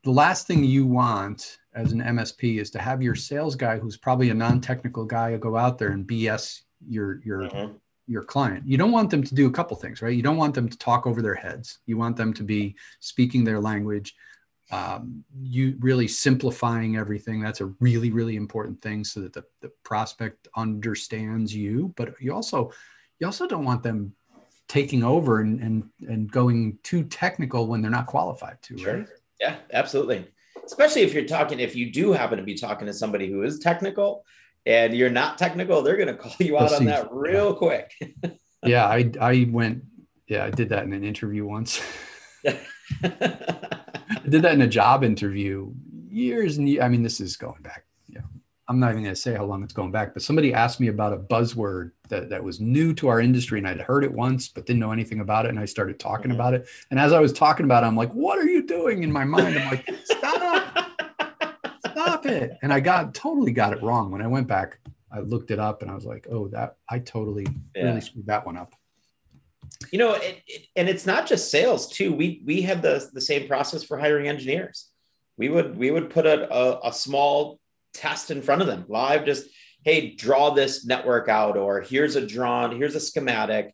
the 0.04 0.12
last 0.12 0.48
thing 0.48 0.64
you 0.64 0.86
want 0.86 1.60
as 1.74 1.92
an 1.92 2.02
MSP 2.02 2.60
is 2.60 2.72
to 2.72 2.80
have 2.80 3.02
your 3.02 3.16
sales 3.16 3.56
guy 3.56 3.78
who's 3.78 3.98
probably 3.98 4.30
a 4.32 4.34
non-technical 4.34 5.06
guy 5.06 5.38
go 5.38 5.56
out 5.56 5.78
there 5.78 5.90
and 5.90 6.08
BS 6.08 6.62
your 6.88 7.22
your 7.24 7.42
mm-hmm. 7.44 7.74
your 8.08 8.24
client. 8.24 8.68
You 8.68 8.78
don't 8.78 8.92
want 8.92 9.10
them 9.10 9.24
to 9.24 9.36
do 9.36 9.48
a 9.48 9.52
couple 9.52 9.78
things, 9.78 10.02
right? 10.02 10.16
You 10.16 10.24
don't 10.24 10.38
want 10.38 10.56
them 10.56 10.68
to 10.68 10.78
talk 10.78 11.06
over 11.06 11.22
their 11.22 11.36
heads. 11.36 11.80
You 11.86 11.98
want 11.98 12.18
them 12.18 12.34
to 12.34 12.44
be 12.44 12.76
speaking 13.00 13.44
their 13.44 13.60
language. 13.60 14.16
Um, 14.72 15.24
you 15.42 15.76
really 15.80 16.08
simplifying 16.08 16.96
everything. 16.96 17.42
That's 17.42 17.62
a 17.62 17.74
really, 17.80 18.12
really 18.12 18.36
important 18.36 18.82
thing 18.82 19.04
so 19.04 19.22
that 19.22 19.34
the, 19.34 19.44
the 19.62 19.72
prospect 19.84 20.48
understands 20.56 21.56
you. 21.56 21.92
But 21.96 22.14
you 22.22 22.34
also 22.34 22.72
you 23.20 23.28
also 23.28 23.48
don't 23.48 23.66
want 23.66 23.84
them 23.84 24.14
taking 24.70 25.04
over 25.04 25.42
and 25.42 25.60
and 25.60 25.90
and 26.08 26.32
going 26.32 26.78
too 26.84 27.04
technical 27.04 27.68
when 27.68 27.82
they're 27.82 27.92
not 27.92 28.06
qualified 28.06 28.62
to 28.62 28.78
sure. 28.78 28.98
right 29.00 29.08
yeah 29.42 29.58
absolutely 29.74 30.26
especially 30.66 31.02
if 31.02 31.14
you're 31.14 31.26
talking 31.26 31.60
if 31.60 31.76
you 31.76 31.92
do 31.92 32.14
happen 32.14 32.38
to 32.38 32.44
be 32.44 32.56
talking 32.56 32.86
to 32.86 32.94
somebody 32.94 33.30
who 33.30 33.42
is 33.44 33.60
technical 33.60 34.24
and 34.66 34.96
you're 34.96 35.10
not 35.10 35.38
technical 35.38 35.82
they're 35.82 35.98
going 35.98 36.08
to 36.08 36.14
call 36.14 36.32
you 36.40 36.58
out 36.58 36.72
on 36.72 36.86
that 36.86 37.08
real 37.12 37.54
quick 37.54 37.92
yeah 38.64 38.86
i 38.86 39.12
i 39.20 39.50
went 39.52 39.84
yeah 40.28 40.46
i 40.46 40.52
did 40.52 40.70
that 40.70 40.84
in 40.84 40.94
an 40.94 41.04
interview 41.04 41.46
once 41.46 41.82
i 43.04 44.28
did 44.30 44.42
that 44.42 44.54
in 44.54 44.62
a 44.62 44.68
job 44.68 45.04
interview 45.04 45.72
years 46.10 46.58
and 46.58 46.68
years, 46.70 46.84
i 46.84 46.88
mean 46.88 47.04
this 47.04 47.20
is 47.20 47.38
going 47.38 47.62
back 47.62 47.86
Yeah. 48.08 48.22
I'm 48.68 48.80
not 48.80 48.92
even 48.92 49.04
going 49.04 49.16
to 49.16 49.20
say 49.20 49.34
how 49.34 49.46
long 49.46 49.64
it's 49.64 49.74
going 49.74 49.92
back, 49.92 50.14
but 50.14 50.22
somebody 50.22 50.54
asked 50.54 50.80
me 50.80 50.90
about 50.90 51.12
a 51.12 51.18
buzzword 51.18 51.90
that, 52.10 52.30
that 52.30 52.44
was 52.44 52.60
new 52.60 52.94
to 52.94 53.08
our 53.08 53.20
industry 53.20 53.58
and 53.58 53.68
I'd 53.68 53.82
heard 53.82 54.04
it 54.04 54.12
once, 54.12 54.48
but 54.48 54.68
didn't 54.68 54.80
know 54.80 54.92
anything 54.92 55.22
about 55.22 55.48
it. 55.48 55.50
And 55.50 55.60
I 55.60 55.66
started 55.66 56.00
talking 56.00 56.26
mm-hmm. 56.26 56.40
about 56.40 56.54
it. 56.54 56.68
And 56.92 57.00
as 57.00 57.12
I 57.12 57.20
was 57.20 57.34
talking 57.34 57.66
about 57.66 57.84
it, 57.84 57.88
I'm 57.88 57.96
like, 57.96 58.12
what 58.12 58.38
are 58.38 58.46
you 58.46 58.62
doing 58.62 59.02
in 59.02 59.12
my 59.12 59.24
mind? 59.24 59.58
I'm 59.58 59.72
like, 59.72 59.90
stop, 60.04 60.88
stop 61.88 62.26
it. 62.28 62.58
And 62.62 62.72
I 62.72 62.80
got 62.80 63.16
totally 63.16 63.52
got 63.52 63.74
it 63.74 63.82
wrong. 63.82 64.12
When 64.12 64.22
I 64.22 64.28
went 64.28 64.46
back, 64.46 64.78
I 65.12 65.22
looked 65.22 65.50
it 65.50 65.58
up 65.58 65.82
and 65.82 65.90
I 65.90 65.96
was 65.96 66.06
like, 66.06 66.28
oh, 66.30 66.48
that 66.50 66.76
I 66.90 67.00
totally 67.00 67.48
yeah. 67.76 67.86
really 67.86 68.02
screwed 68.02 68.28
that 68.28 68.46
one 68.46 68.56
up. 68.56 68.76
You 69.92 70.00
know, 70.00 70.14
it, 70.14 70.42
it, 70.46 70.68
and 70.76 70.90
it's 70.90 71.06
not 71.06 71.28
just 71.28 71.52
sales 71.52 71.90
too. 71.90 72.14
We, 72.14 72.42
we 72.46 72.62
had 72.62 72.82
the, 72.82 73.10
the 73.14 73.22
same 73.22 73.48
process 73.48 73.84
for 73.84 73.98
hiring 73.98 74.28
engineers. 74.28 74.90
We 75.38 75.50
would, 75.50 75.78
we 75.78 75.90
would 75.90 76.10
put 76.10 76.26
a, 76.26 76.54
a, 76.54 76.90
a 76.90 76.94
small 76.94 77.60
test 77.94 78.32
in 78.32 78.42
front 78.42 78.62
of 78.62 78.68
them 78.68 78.86
live 78.88 79.26
just 79.26 79.48
hey 79.84 80.16
draw 80.16 80.52
this 80.52 80.86
network 80.86 81.30
out 81.30 81.58
or 81.58 81.82
here's 81.82 82.16
a 82.16 82.26
drawn 82.26 82.76
here's 82.76 82.96
a 82.96 83.00
schematic. 83.00 83.74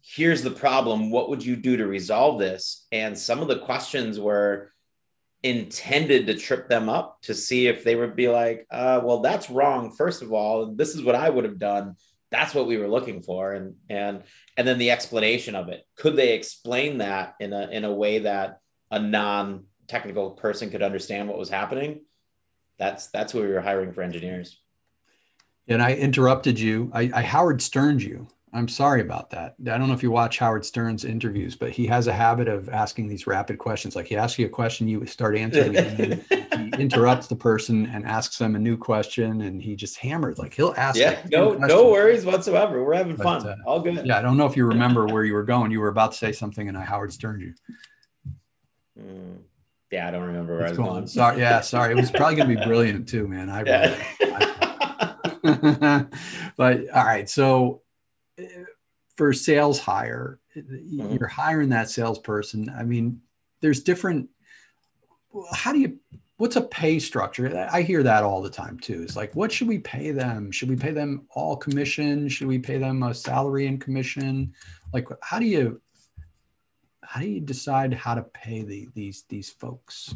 Here's 0.00 0.42
the 0.42 0.50
problem. 0.50 1.10
What 1.10 1.28
would 1.28 1.44
you 1.44 1.54
do 1.54 1.76
to 1.76 1.86
resolve 1.86 2.38
this? 2.38 2.86
And 2.92 3.18
some 3.18 3.40
of 3.40 3.48
the 3.48 3.58
questions 3.58 4.18
were 4.18 4.72
intended 5.42 6.26
to 6.26 6.34
trip 6.34 6.66
them 6.66 6.88
up 6.88 7.20
to 7.22 7.34
see 7.34 7.66
if 7.66 7.84
they 7.84 7.94
would 7.94 8.16
be 8.16 8.28
like 8.28 8.66
uh, 8.70 9.00
well 9.02 9.20
that's 9.20 9.50
wrong. 9.50 9.92
First 9.92 10.22
of 10.22 10.32
all 10.32 10.74
this 10.74 10.94
is 10.94 11.02
what 11.02 11.14
i 11.14 11.28
would 11.28 11.44
have 11.44 11.58
done 11.58 11.96
that's 12.30 12.54
what 12.54 12.66
we 12.66 12.76
were 12.76 12.88
looking 12.88 13.22
for 13.22 13.52
and 13.54 13.74
and 13.88 14.22
and 14.56 14.68
then 14.68 14.78
the 14.78 14.90
explanation 14.90 15.54
of 15.54 15.68
it 15.68 15.86
could 15.96 16.16
they 16.16 16.34
explain 16.34 16.98
that 16.98 17.34
in 17.40 17.52
a 17.52 17.68
in 17.68 17.84
a 17.84 17.92
way 17.92 18.20
that 18.20 18.60
a 18.90 18.98
non 18.98 19.64
technical 19.86 20.32
person 20.32 20.70
could 20.70 20.82
understand 20.82 21.28
what 21.28 21.38
was 21.38 21.48
happening 21.48 22.00
that's 22.78 23.08
that's 23.08 23.34
what 23.34 23.42
we 23.42 23.50
were 23.50 23.60
hiring 23.60 23.92
for 23.92 24.02
engineers. 24.02 24.60
And 25.66 25.82
I 25.82 25.94
interrupted 25.94 26.58
you. 26.58 26.90
I, 26.94 27.10
I 27.12 27.22
Howard 27.22 27.60
Sterned 27.60 28.02
you 28.02 28.28
I'm 28.52 28.68
sorry 28.68 29.00
about 29.00 29.30
that. 29.30 29.56
I 29.60 29.76
don't 29.76 29.88
know 29.88 29.94
if 29.94 30.02
you 30.02 30.10
watch 30.10 30.38
Howard 30.38 30.64
Stern's 30.64 31.04
interviews, 31.04 31.54
but 31.54 31.70
he 31.70 31.86
has 31.86 32.06
a 32.06 32.12
habit 32.12 32.48
of 32.48 32.68
asking 32.68 33.08
these 33.08 33.26
rapid 33.26 33.58
questions. 33.58 33.94
Like 33.94 34.06
he 34.06 34.16
asks 34.16 34.38
you 34.38 34.46
a 34.46 34.48
question, 34.48 34.88
you 34.88 35.04
start 35.06 35.36
answering 35.36 35.74
it, 35.74 36.24
he 36.76 36.82
interrupts 36.82 37.26
the 37.26 37.36
person 37.36 37.86
and 37.86 38.06
asks 38.06 38.38
them 38.38 38.56
a 38.56 38.58
new 38.58 38.76
question, 38.76 39.42
and 39.42 39.62
he 39.62 39.76
just 39.76 39.98
hammers. 39.98 40.38
Like 40.38 40.54
he'll 40.54 40.74
ask. 40.76 40.98
Yeah, 40.98 41.20
no, 41.30 41.52
no 41.54 41.90
worries 41.90 42.24
whatsoever. 42.24 42.82
We're 42.82 42.94
having 42.94 43.16
But, 43.16 43.24
fun. 43.24 43.46
uh, 43.46 43.56
All 43.66 43.80
good. 43.80 44.06
Yeah, 44.06 44.18
I 44.18 44.22
don't 44.22 44.36
know 44.36 44.46
if 44.46 44.56
you 44.56 44.64
remember 44.66 45.06
where 45.06 45.24
you 45.24 45.34
were 45.34 45.44
going. 45.44 45.70
You 45.70 45.80
were 45.80 45.88
about 45.88 46.12
to 46.12 46.18
say 46.18 46.32
something, 46.32 46.68
and 46.68 46.76
I 46.76 46.84
Howard 46.84 47.12
Stern 47.12 47.40
you. 47.40 47.54
Mm. 48.98 49.38
Yeah, 49.90 50.08
I 50.08 50.10
don't 50.10 50.24
remember 50.24 50.54
where 50.54 50.66
I 50.66 50.68
was 50.70 50.76
going 50.76 50.90
going. 50.90 51.06
Sorry, 51.06 51.38
yeah, 51.38 51.60
sorry. 51.60 51.92
It 51.92 51.96
was 51.96 52.10
probably 52.10 52.36
gonna 52.36 52.54
be 52.54 52.64
brilliant 52.64 53.08
too, 53.08 53.26
man. 53.28 53.48
I 53.48 53.62
Yeah. 53.64 53.96
but 56.56 56.90
all 56.90 57.04
right, 57.04 57.28
so 57.28 57.82
for 59.18 59.32
sales 59.34 59.78
hire, 59.80 60.38
Mm-hmm. 60.56 61.14
you're 61.14 61.28
hiring 61.28 61.68
that 61.68 61.88
salesperson. 61.88 62.68
I 62.76 62.82
mean, 62.82 63.20
there's 63.60 63.80
different. 63.80 64.28
How 65.52 65.72
do 65.72 65.78
you? 65.78 66.00
What's 66.38 66.56
a 66.56 66.62
pay 66.62 66.98
structure? 66.98 67.68
I 67.70 67.82
hear 67.82 68.02
that 68.02 68.24
all 68.24 68.42
the 68.42 68.50
time 68.50 68.76
too. 68.80 69.02
It's 69.02 69.14
like, 69.14 69.36
what 69.36 69.52
should 69.52 69.68
we 69.68 69.78
pay 69.78 70.10
them? 70.10 70.50
Should 70.50 70.68
we 70.68 70.74
pay 70.74 70.90
them 70.90 71.28
all 71.30 71.56
commission? 71.56 72.28
Should 72.28 72.48
we 72.48 72.58
pay 72.58 72.76
them 72.78 73.04
a 73.04 73.14
salary 73.14 73.68
and 73.68 73.80
commission? 73.80 74.52
Like, 74.92 75.06
how 75.22 75.38
do 75.38 75.44
you? 75.46 75.80
How 77.04 77.20
do 77.20 77.28
you 77.28 77.40
decide 77.40 77.94
how 77.94 78.16
to 78.16 78.22
pay 78.22 78.62
the, 78.62 78.88
these 78.94 79.24
these 79.28 79.50
folks? 79.50 80.14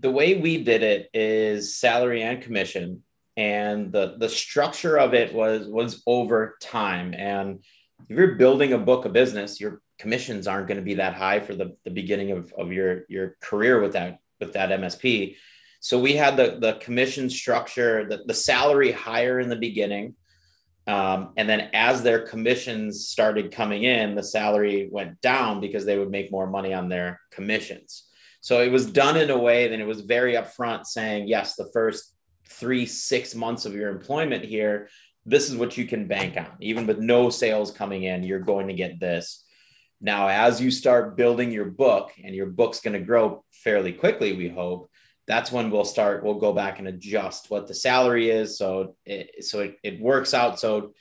the 0.00 0.10
way 0.10 0.34
we 0.34 0.62
did 0.64 0.82
it 0.82 1.08
is 1.14 1.76
salary 1.76 2.22
and 2.22 2.42
commission 2.42 3.02
and 3.36 3.92
the 3.92 4.16
the 4.18 4.28
structure 4.28 4.98
of 4.98 5.14
it 5.14 5.34
was 5.34 5.66
was 5.68 6.02
over 6.06 6.56
time. 6.60 7.14
And 7.14 7.64
if 8.08 8.16
you're 8.16 8.36
building 8.36 8.72
a 8.72 8.78
book 8.78 9.04
of 9.04 9.12
business 9.12 9.60
your 9.60 9.80
commissions 9.98 10.46
aren't 10.46 10.68
going 10.68 10.76
to 10.76 10.84
be 10.84 10.94
that 10.94 11.14
high 11.14 11.40
for 11.40 11.54
the, 11.54 11.74
the 11.84 11.90
beginning 11.90 12.30
of, 12.32 12.52
of 12.58 12.72
your 12.72 13.04
your 13.08 13.36
career 13.40 13.80
with 13.80 13.94
that 13.94 14.18
with 14.40 14.52
that 14.52 14.68
msp 14.80 15.36
so 15.80 15.98
we 15.98 16.12
had 16.12 16.36
the 16.36 16.58
the 16.60 16.74
commission 16.74 17.30
structure 17.30 18.06
the, 18.06 18.22
the 18.26 18.34
salary 18.34 18.92
higher 18.92 19.40
in 19.40 19.48
the 19.48 19.56
beginning 19.56 20.14
um, 20.86 21.32
and 21.36 21.48
then 21.48 21.70
as 21.72 22.02
their 22.02 22.20
commissions 22.20 23.08
started 23.08 23.50
coming 23.50 23.82
in 23.82 24.14
the 24.14 24.22
salary 24.22 24.88
went 24.92 25.20
down 25.20 25.60
because 25.60 25.84
they 25.84 25.98
would 25.98 26.10
make 26.10 26.30
more 26.30 26.46
money 26.46 26.72
on 26.72 26.88
their 26.88 27.20
commissions. 27.32 28.04
So 28.40 28.62
it 28.62 28.70
was 28.70 28.86
done 28.86 29.16
in 29.16 29.30
a 29.30 29.38
way 29.38 29.66
that 29.66 29.80
it 29.80 29.86
was 29.86 30.02
very 30.02 30.34
upfront 30.34 30.86
saying, 30.86 31.26
yes, 31.26 31.56
the 31.56 31.68
first 31.72 32.14
three, 32.48 32.86
six 32.86 33.34
months 33.34 33.66
of 33.66 33.74
your 33.74 33.90
employment 33.90 34.44
here, 34.44 34.88
this 35.24 35.50
is 35.50 35.56
what 35.56 35.76
you 35.76 35.86
can 35.86 36.06
bank 36.06 36.36
on. 36.36 36.46
Even 36.60 36.86
with 36.86 36.98
no 36.98 37.30
sales 37.30 37.70
coming 37.70 38.04
in, 38.04 38.22
you're 38.22 38.38
going 38.38 38.68
to 38.68 38.74
get 38.74 39.00
this. 39.00 39.44
Now, 40.00 40.28
as 40.28 40.60
you 40.60 40.70
start 40.70 41.16
building 41.16 41.50
your 41.50 41.64
book 41.64 42.12
and 42.22 42.34
your 42.34 42.46
book's 42.46 42.80
going 42.80 42.98
to 42.98 43.04
grow 43.04 43.44
fairly 43.52 43.92
quickly, 43.92 44.34
we 44.34 44.48
hope, 44.48 44.90
that's 45.26 45.50
when 45.50 45.70
we'll 45.70 45.84
start, 45.84 46.22
we'll 46.22 46.34
go 46.34 46.52
back 46.52 46.78
and 46.78 46.86
adjust 46.86 47.50
what 47.50 47.66
the 47.66 47.74
salary 47.74 48.30
is. 48.30 48.56
So 48.56 48.94
it, 49.04 49.44
so 49.44 49.60
it, 49.60 49.76
it 49.82 50.00
works 50.00 50.34
out. 50.34 50.60
So 50.60 50.92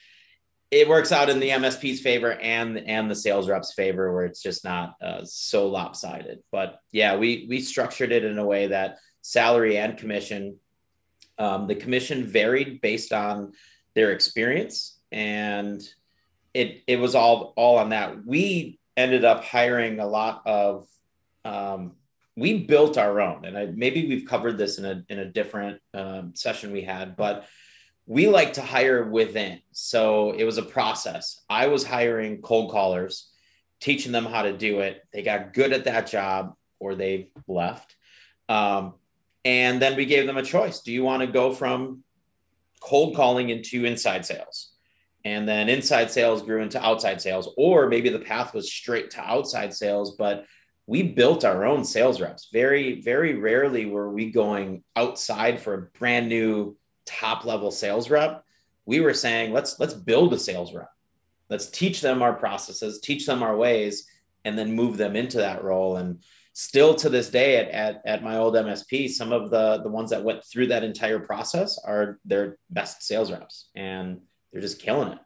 it 0.72 0.88
works 0.90 1.12
out 1.12 1.30
in 1.30 1.40
the 1.40 1.50
MSP's 1.50 2.02
favor 2.02 2.34
and 2.34 2.78
and 2.78 3.10
the 3.10 3.16
sales 3.16 3.48
rep's 3.48 3.74
favor, 3.74 4.14
where 4.14 4.26
it's 4.26 4.42
just 4.42 4.64
not 4.64 4.96
uh, 5.02 5.22
so 5.24 5.68
lopsided. 5.68 6.40
But 6.52 6.80
yeah, 6.92 7.18
we 7.18 7.46
we 7.48 7.62
structured 7.62 8.12
it 8.12 8.26
in 8.26 8.38
a 8.40 8.46
way 8.46 8.68
that 8.68 8.98
salary 9.22 9.78
and 9.78 9.98
commission, 9.98 10.58
um, 11.38 11.68
the 11.68 11.76
commission 11.76 12.26
varied 12.26 12.82
based 12.82 13.14
on 13.14 13.54
their 13.94 14.12
experience, 14.12 15.00
and 15.12 15.82
it 16.54 16.84
it 16.88 17.00
was 17.00 17.16
all 17.16 17.54
all 17.56 17.78
on 17.78 17.90
that. 17.90 18.26
We 18.26 18.80
ended 18.98 19.26
up 19.26 19.44
hiring 19.44 20.00
a 20.00 20.08
lot 20.08 20.42
of. 20.46 20.88
Um, 21.44 21.94
we 22.38 22.66
built 22.66 22.98
our 22.98 23.22
own, 23.22 23.46
and 23.46 23.58
I, 23.58 23.68
maybe 23.68 24.08
we've 24.08 24.28
covered 24.28 24.58
this 24.58 24.78
in 24.78 24.86
a 24.86 25.04
in 25.10 25.20
a 25.20 25.26
different 25.26 25.80
um, 25.94 26.34
session 26.36 26.72
we 26.72 26.82
had, 26.82 27.16
but 27.16 27.46
we 28.06 28.28
like 28.28 28.54
to 28.54 28.62
hire 28.62 29.04
within. 29.04 29.62
So 29.72 30.32
it 30.32 30.44
was 30.44 30.58
a 30.58 30.64
process. 30.64 31.42
I 31.50 31.68
was 31.68 31.84
hiring 31.84 32.42
cold 32.42 32.72
callers, 32.72 33.32
teaching 33.80 34.12
them 34.12 34.26
how 34.26 34.44
to 34.44 34.56
do 34.56 34.80
it. 34.80 35.02
They 35.12 35.24
got 35.24 35.54
good 35.54 35.74
at 35.74 35.86
that 35.86 36.08
job 36.08 36.56
or 36.80 36.96
they 36.96 37.30
left. 37.48 37.96
Um, 38.48 38.94
and 39.46 39.82
then 39.82 39.96
we 39.96 40.06
gave 40.06 40.28
them 40.28 40.38
a 40.38 40.44
choice. 40.44 40.82
Do 40.82 40.92
you 40.92 41.04
want 41.04 41.22
to 41.22 41.28
go 41.28 41.54
from 41.54 42.04
cold 42.82 43.16
calling 43.16 43.50
into 43.50 43.86
inside 43.86 44.26
sales? 44.26 44.72
And 45.24 45.48
then 45.48 45.70
inside 45.70 46.12
sales 46.12 46.44
grew 46.44 46.62
into 46.62 46.84
outside 46.84 47.22
sales, 47.22 47.50
or 47.58 47.88
maybe 47.88 48.10
the 48.10 48.20
path 48.20 48.54
was 48.54 48.72
straight 48.72 49.12
to 49.12 49.22
outside 49.22 49.74
sales, 49.74 50.16
but 50.18 50.46
we 50.88 51.02
built 51.02 51.46
our 51.46 51.66
own 51.66 51.84
sales 51.84 52.22
reps. 52.22 52.50
Very, 52.52 53.02
very 53.02 53.36
rarely 53.36 53.86
were 53.86 54.12
we 54.12 54.32
going 54.32 54.84
outside 54.96 55.60
for 55.60 55.74
a 55.74 55.98
brand 55.98 56.28
new 56.28 56.78
top 57.06 57.46
level 57.46 57.72
sales 57.72 58.10
rep 58.10 58.44
we 58.86 59.00
were 59.00 59.14
saying 59.14 59.54
let's 59.54 59.80
let's 59.80 59.94
build 59.94 60.34
a 60.34 60.40
sales 60.40 60.74
rep 60.74 60.90
let's 61.50 61.68
teach 61.68 62.02
them 62.02 62.22
our 62.22 62.34
processes 62.34 63.00
teach 63.00 63.26
them 63.26 63.44
our 63.44 63.56
ways 63.56 64.08
and 64.44 64.58
then 64.58 64.76
move 64.76 64.98
them 64.98 65.16
into 65.16 65.38
that 65.38 65.64
role 65.64 65.98
and 65.98 66.24
still 66.58 66.96
to 66.96 67.10
this 67.10 67.30
day 67.30 67.58
at, 67.58 67.68
at, 67.70 68.02
at 68.06 68.24
my 68.24 68.38
old 68.38 68.56
msp 68.56 69.10
some 69.10 69.32
of 69.34 69.50
the 69.50 69.82
the 69.84 69.90
ones 69.90 70.10
that 70.10 70.24
went 70.24 70.44
through 70.44 70.68
that 70.68 70.84
entire 70.84 71.20
process 71.20 71.78
are 71.86 72.20
their 72.24 72.58
best 72.70 73.04
sales 73.04 73.32
reps 73.32 73.70
and 73.76 74.20
they're 74.52 74.62
just 74.62 74.80
killing 74.80 75.12
it 75.12 75.20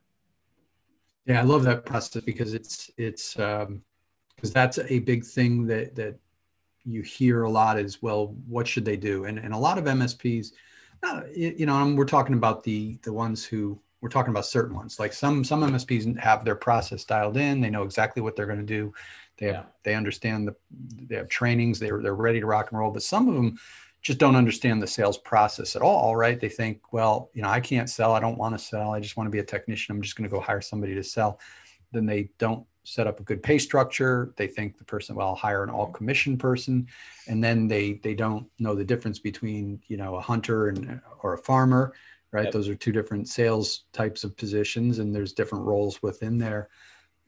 Yeah, 1.25 1.39
I 1.39 1.43
love 1.43 1.63
that 1.63 1.85
process 1.85 2.23
because 2.23 2.53
it's 2.53 2.89
it's 2.97 3.37
um 3.39 3.83
because 4.35 4.53
that's 4.53 4.79
a 4.79 4.99
big 4.99 5.23
thing 5.25 5.67
that 5.67 5.95
that 5.95 6.17
you 6.85 7.01
hear 7.01 7.43
a 7.43 7.49
lot 7.49 7.79
is 7.79 8.01
well, 8.01 8.35
what 8.47 8.67
should 8.67 8.85
they 8.85 8.97
do? 8.97 9.25
And 9.25 9.37
and 9.37 9.53
a 9.53 9.57
lot 9.57 9.77
of 9.77 9.85
MSPs, 9.85 10.53
uh, 11.03 11.21
you, 11.35 11.65
know, 11.65 11.93
we're 11.93 12.05
talking 12.05 12.35
about 12.35 12.63
the 12.63 12.97
the 13.03 13.13
ones 13.13 13.43
who 13.45 13.79
we're 14.01 14.09
talking 14.09 14.31
about 14.31 14.45
certain 14.45 14.75
ones. 14.75 14.99
Like 14.99 15.13
some 15.13 15.43
some 15.43 15.61
MSPs 15.61 16.17
have 16.19 16.45
their 16.45 16.55
process 16.55 17.03
dialed 17.03 17.37
in. 17.37 17.61
They 17.61 17.69
know 17.69 17.83
exactly 17.83 18.21
what 18.21 18.35
they're 18.35 18.45
going 18.45 18.59
to 18.59 18.65
do. 18.65 18.93
They 19.39 19.47
have 19.47 19.55
Yeah. 19.55 19.63
they 19.83 19.95
understand 19.95 20.47
the 20.47 20.55
they 21.07 21.15
have 21.15 21.29
trainings. 21.29 21.79
They're 21.79 22.01
they're 22.01 22.15
ready 22.15 22.39
to 22.39 22.45
rock 22.45 22.71
and 22.71 22.79
roll. 22.79 22.91
But 22.91 23.03
some 23.03 23.27
of 23.27 23.35
them 23.35 23.57
just 24.01 24.19
don't 24.19 24.35
understand 24.35 24.81
the 24.81 24.87
sales 24.87 25.17
process 25.17 25.75
at 25.75 25.81
all. 25.81 26.15
Right? 26.15 26.39
They 26.39 26.49
think, 26.49 26.93
well, 26.93 27.31
you 27.33 27.41
know, 27.41 27.49
I 27.49 27.59
can't 27.59 27.89
sell. 27.89 28.13
I 28.13 28.19
don't 28.19 28.37
want 28.37 28.57
to 28.57 28.63
sell. 28.63 28.91
I 28.91 28.99
just 28.99 29.17
want 29.17 29.27
to 29.27 29.31
be 29.31 29.39
a 29.39 29.43
technician. 29.43 29.95
I'm 29.95 30.01
just 30.01 30.15
going 30.15 30.29
to 30.29 30.33
go 30.35 30.41
hire 30.41 30.61
somebody 30.61 30.95
to 30.95 31.03
sell. 31.03 31.39
Then 31.91 32.05
they 32.05 32.29
don't 32.37 32.65
set 32.83 33.07
up 33.07 33.19
a 33.19 33.23
good 33.23 33.43
pay 33.43 33.57
structure. 33.57 34.33
They 34.35 34.47
think 34.47 34.77
the 34.77 34.83
person, 34.83 35.15
well, 35.15 35.29
I'll 35.29 35.35
hire 35.35 35.63
an 35.63 35.69
mm-hmm. 35.69 35.79
all 35.79 35.91
commission 35.91 36.37
person, 36.37 36.87
and 37.27 37.43
then 37.43 37.67
they 37.67 37.93
they 37.93 38.13
don't 38.13 38.47
know 38.59 38.75
the 38.75 38.83
difference 38.83 39.19
between 39.19 39.81
you 39.87 39.97
know 39.97 40.15
a 40.15 40.21
hunter 40.21 40.69
and 40.69 40.99
or 41.23 41.33
a 41.33 41.37
farmer, 41.37 41.93
right? 42.31 42.45
Yep. 42.45 42.53
Those 42.53 42.69
are 42.69 42.75
two 42.75 42.91
different 42.91 43.27
sales 43.27 43.83
types 43.93 44.23
of 44.23 44.35
positions, 44.35 44.99
and 44.99 45.15
there's 45.15 45.33
different 45.33 45.65
roles 45.65 46.01
within 46.01 46.37
there. 46.37 46.69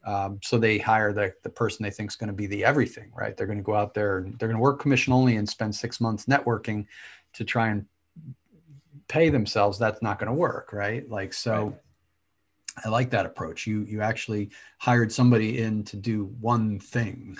Um, 0.04 0.40
so 0.42 0.58
they 0.58 0.78
hire 0.78 1.12
the 1.12 1.32
the 1.42 1.48
person 1.50 1.82
they 1.84 1.90
think 1.90 2.10
is 2.10 2.16
going 2.16 2.28
to 2.28 2.34
be 2.34 2.46
the 2.46 2.64
everything, 2.64 3.12
right? 3.14 3.36
They're 3.36 3.46
going 3.46 3.58
to 3.58 3.64
go 3.64 3.74
out 3.74 3.94
there 3.94 4.18
and 4.18 4.38
they're 4.38 4.48
going 4.48 4.56
to 4.56 4.62
work 4.62 4.80
commission 4.80 5.12
only 5.12 5.36
and 5.36 5.48
spend 5.48 5.74
six 5.74 6.00
months 6.00 6.26
networking 6.26 6.86
to 7.34 7.44
try 7.44 7.68
and 7.68 7.86
pay 9.08 9.28
themselves. 9.28 9.78
That's 9.78 10.02
not 10.02 10.18
going 10.18 10.28
to 10.28 10.34
work, 10.34 10.72
right? 10.72 11.08
Like 11.08 11.32
so. 11.32 11.64
Right. 11.66 11.74
I 12.86 12.88
like 12.88 13.10
that 13.10 13.26
approach. 13.26 13.66
You 13.66 13.82
you 13.82 14.00
actually 14.00 14.48
hired 14.78 15.12
somebody 15.12 15.60
in 15.60 15.84
to 15.84 15.96
do 15.96 16.24
one 16.40 16.80
thing. 16.80 17.36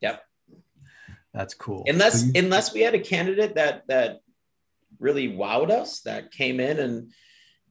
Yep. 0.00 0.24
That's 1.32 1.54
cool. 1.54 1.84
unless 1.86 2.20
So 2.20 2.26
you- 2.26 2.32
unless 2.44 2.74
we 2.74 2.80
had 2.80 2.94
a 2.96 3.00
candidate 3.00 3.54
that 3.54 3.86
that 3.86 4.20
really 4.98 5.28
wowed 5.28 5.70
us 5.70 6.00
that 6.00 6.32
came 6.32 6.58
in 6.58 6.80
and 6.80 7.12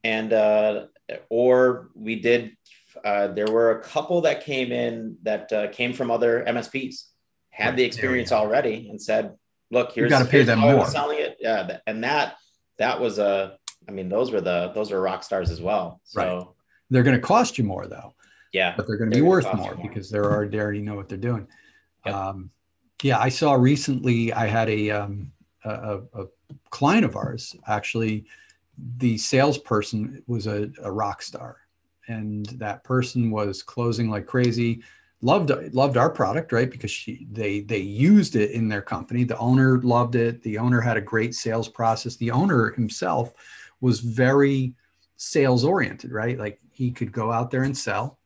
and 0.02 0.32
uh 0.32 0.86
or 1.28 1.90
we 1.94 2.20
did 2.20 2.56
uh 3.04 3.28
there 3.28 3.50
were 3.50 3.72
a 3.78 3.82
couple 3.82 4.20
that 4.22 4.44
came 4.44 4.72
in 4.72 5.16
that 5.22 5.52
uh, 5.52 5.68
came 5.68 5.92
from 5.92 6.10
other 6.10 6.44
msps 6.48 7.04
had 7.50 7.70
Right, 7.70 7.76
the 7.76 7.84
experience 7.84 8.30
already 8.32 8.88
and 8.90 9.00
said 9.00 9.34
look 9.70 9.92
here's, 9.92 10.10
gotta 10.10 10.24
pay 10.24 10.38
here's 10.38 10.46
them 10.46 10.60
how 10.60 10.68
I 10.68 10.74
was 10.74 10.84
more. 10.84 10.90
selling 10.90 11.18
it 11.18 11.36
yeah 11.40 11.78
and 11.86 12.04
that 12.04 12.36
that 12.78 13.00
was 13.00 13.18
a 13.18 13.58
i 13.88 13.92
mean 13.92 14.08
those 14.08 14.30
were 14.30 14.40
the 14.40 14.70
those 14.74 14.90
were 14.90 15.00
rock 15.00 15.22
stars 15.22 15.50
as 15.50 15.60
well 15.60 16.00
so 16.04 16.20
Right. 16.20 16.46
they're 16.90 17.02
going 17.02 17.16
to 17.16 17.22
cost 17.22 17.58
you 17.58 17.64
more 17.64 17.86
though, 17.86 18.14
yeah 18.52 18.74
but 18.76 18.86
they're 18.86 18.96
going 18.96 19.10
to 19.10 19.16
be 19.16 19.22
worth 19.22 19.44
more, 19.54 19.74
more. 19.74 19.88
because 19.88 20.10
they're 20.10 20.24
already 20.30 20.50
they 20.50 20.58
already 20.60 20.80
know 20.80 20.94
what 20.94 21.08
they're 21.08 21.18
doing. 21.18 21.46
Yep. 22.06 22.14
Um, 22.14 22.50
yeah, 23.02 23.18
I 23.18 23.28
saw 23.28 23.52
recently. 23.54 24.32
I 24.32 24.46
had 24.46 24.68
a, 24.70 24.90
um, 24.90 25.32
a 25.64 25.70
a 26.14 26.22
a 26.22 26.26
client 26.70 27.04
of 27.04 27.14
ours 27.16 27.54
actually. 27.66 28.24
The 28.98 29.18
salesperson 29.18 30.22
was 30.26 30.46
a, 30.46 30.70
a 30.82 30.90
rock 30.90 31.20
star, 31.22 31.58
and 32.08 32.46
that 32.46 32.84
person 32.84 33.30
was 33.30 33.62
closing 33.62 34.10
like 34.10 34.26
crazy. 34.26 34.82
Loved 35.20 35.50
loved 35.74 35.96
our 35.96 36.10
product, 36.10 36.52
right? 36.52 36.70
Because 36.70 36.90
she 36.90 37.26
they 37.32 37.60
they 37.60 37.78
used 37.78 38.36
it 38.36 38.52
in 38.52 38.68
their 38.68 38.82
company. 38.82 39.24
The 39.24 39.38
owner 39.38 39.80
loved 39.82 40.14
it. 40.14 40.42
The 40.42 40.58
owner 40.58 40.80
had 40.80 40.96
a 40.96 41.02
great 41.02 41.34
sales 41.34 41.68
process. 41.68 42.16
The 42.16 42.30
owner 42.30 42.70
himself 42.70 43.34
was 43.80 44.00
very 44.00 44.74
sales 45.16 45.64
oriented, 45.64 46.12
right? 46.12 46.38
Like 46.38 46.60
he 46.70 46.90
could 46.90 47.12
go 47.12 47.30
out 47.30 47.50
there 47.50 47.64
and 47.64 47.76
sell. 47.76 48.18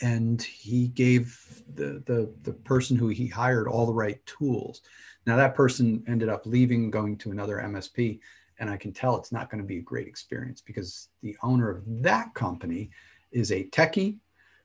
And 0.00 0.40
he 0.42 0.88
gave 0.88 1.62
the, 1.74 2.02
the, 2.06 2.32
the 2.42 2.52
person 2.52 2.96
who 2.96 3.08
he 3.08 3.26
hired 3.26 3.68
all 3.68 3.86
the 3.86 3.92
right 3.92 4.24
tools. 4.26 4.82
Now 5.26 5.36
that 5.36 5.54
person 5.54 6.02
ended 6.08 6.28
up 6.28 6.46
leaving, 6.46 6.90
going 6.90 7.18
to 7.18 7.30
another 7.30 7.56
MSP. 7.58 8.20
And 8.62 8.70
I 8.70 8.76
can 8.76 8.92
tell 8.92 9.16
it's 9.16 9.32
not 9.32 9.50
going 9.50 9.60
to 9.60 9.66
be 9.66 9.78
a 9.78 9.82
great 9.82 10.06
experience 10.06 10.60
because 10.60 11.08
the 11.20 11.36
owner 11.42 11.68
of 11.68 11.82
that 12.00 12.32
company 12.32 12.90
is 13.32 13.50
a 13.50 13.64
techie 13.64 14.18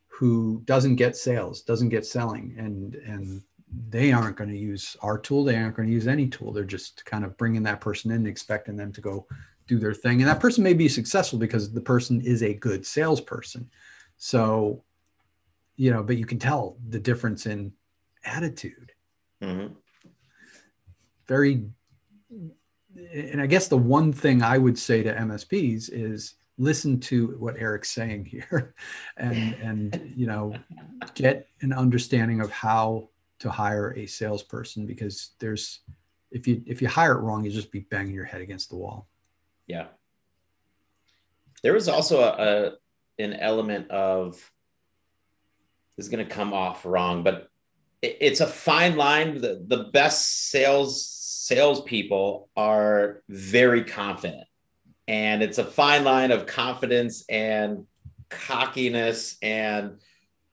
who 0.08 0.62
doesn't 0.66 0.98
get 0.98 1.18
sales, 1.18 1.64
doesn't 1.64 1.90
get 1.90 2.06
selling, 2.06 2.54
and 2.60 2.94
and 2.94 3.42
they 3.90 4.12
aren't 4.12 4.38
going 4.38 4.52
to 4.52 4.58
use 4.58 4.96
our 5.02 5.18
tool. 5.18 5.44
They 5.44 5.56
aren't 5.56 5.76
going 5.76 5.88
to 5.88 5.94
use 5.94 6.08
any 6.08 6.28
tool. 6.28 6.54
They're 6.54 6.64
just 6.64 7.06
kind 7.06 7.26
of 7.26 7.36
bringing 7.38 7.64
that 7.64 7.82
person 7.82 8.12
in, 8.12 8.28
expecting 8.28 8.78
them 8.78 8.92
to 8.94 9.02
go 9.02 9.26
do 9.68 9.80
their 9.80 9.96
thing. 9.96 10.22
And 10.22 10.30
that 10.30 10.40
person 10.40 10.64
may 10.64 10.76
be 10.76 10.88
successful 10.88 11.40
because 11.40 11.74
the 11.74 11.82
person 11.82 12.22
is 12.22 12.44
a 12.44 12.54
good 12.54 12.86
salesperson. 12.86 13.68
So, 14.18 14.84
you 15.76 15.92
know, 15.92 16.04
but 16.04 16.18
you 16.18 16.26
can 16.28 16.38
tell 16.38 16.78
the 16.88 17.00
difference 17.00 17.48
in 17.48 17.74
attitude. 18.24 18.92
Mm-hmm. 19.42 19.74
Very, 21.28 21.66
and 23.14 23.42
I 23.42 23.46
guess 23.46 23.68
the 23.68 23.78
one 23.78 24.12
thing 24.12 24.42
I 24.42 24.58
would 24.58 24.78
say 24.78 25.04
to 25.04 25.14
MSPs 25.14 25.90
is 25.92 26.36
listen 26.58 27.00
to 27.00 27.36
what 27.40 27.56
Eric's 27.58 27.90
saying 27.90 28.26
here 28.26 28.74
and, 29.18 29.54
and, 29.62 30.14
you 30.16 30.28
know, 30.28 30.56
get 31.14 31.48
an 31.62 31.74
understanding 31.74 32.42
of 32.42 32.50
how 32.52 33.10
to 33.40 33.50
hire 33.50 33.94
a 33.96 34.08
salesperson 34.08 34.88
because 34.88 35.32
there's, 35.40 35.82
if 36.32 36.48
you, 36.48 36.64
if 36.66 36.82
you 36.82 36.88
hire 36.88 37.14
it 37.14 37.22
wrong, 37.22 37.46
you 37.46 37.52
just 37.52 37.72
be 37.72 37.82
banging 37.82 38.14
your 38.14 38.26
head 38.26 38.42
against 38.42 38.70
the 38.70 38.76
wall. 38.76 39.08
Yeah. 39.68 39.88
There 41.62 41.74
was 41.74 41.88
also 41.88 42.22
a, 42.22 42.36
a 42.38 42.72
an 43.20 43.34
element 43.34 43.90
of 43.90 44.34
this 45.96 46.06
is 46.06 46.10
going 46.10 46.26
to 46.26 46.32
come 46.32 46.54
off 46.54 46.86
wrong, 46.86 47.24
but 47.24 47.50
it, 48.02 48.18
it's 48.22 48.42
a 48.42 48.48
fine 48.48 48.96
line. 48.96 49.42
The, 49.42 49.64
the 49.66 49.86
best 49.86 50.50
sales 50.50 51.17
salespeople 51.48 52.50
are 52.56 53.22
very 53.30 53.84
confident, 53.84 54.48
and 55.08 55.42
it's 55.42 55.58
a 55.58 55.66
fine 55.66 56.04
line 56.04 56.32
of 56.32 56.46
confidence 56.46 57.24
and 57.30 57.86
cockiness 58.30 59.38
and 59.42 60.00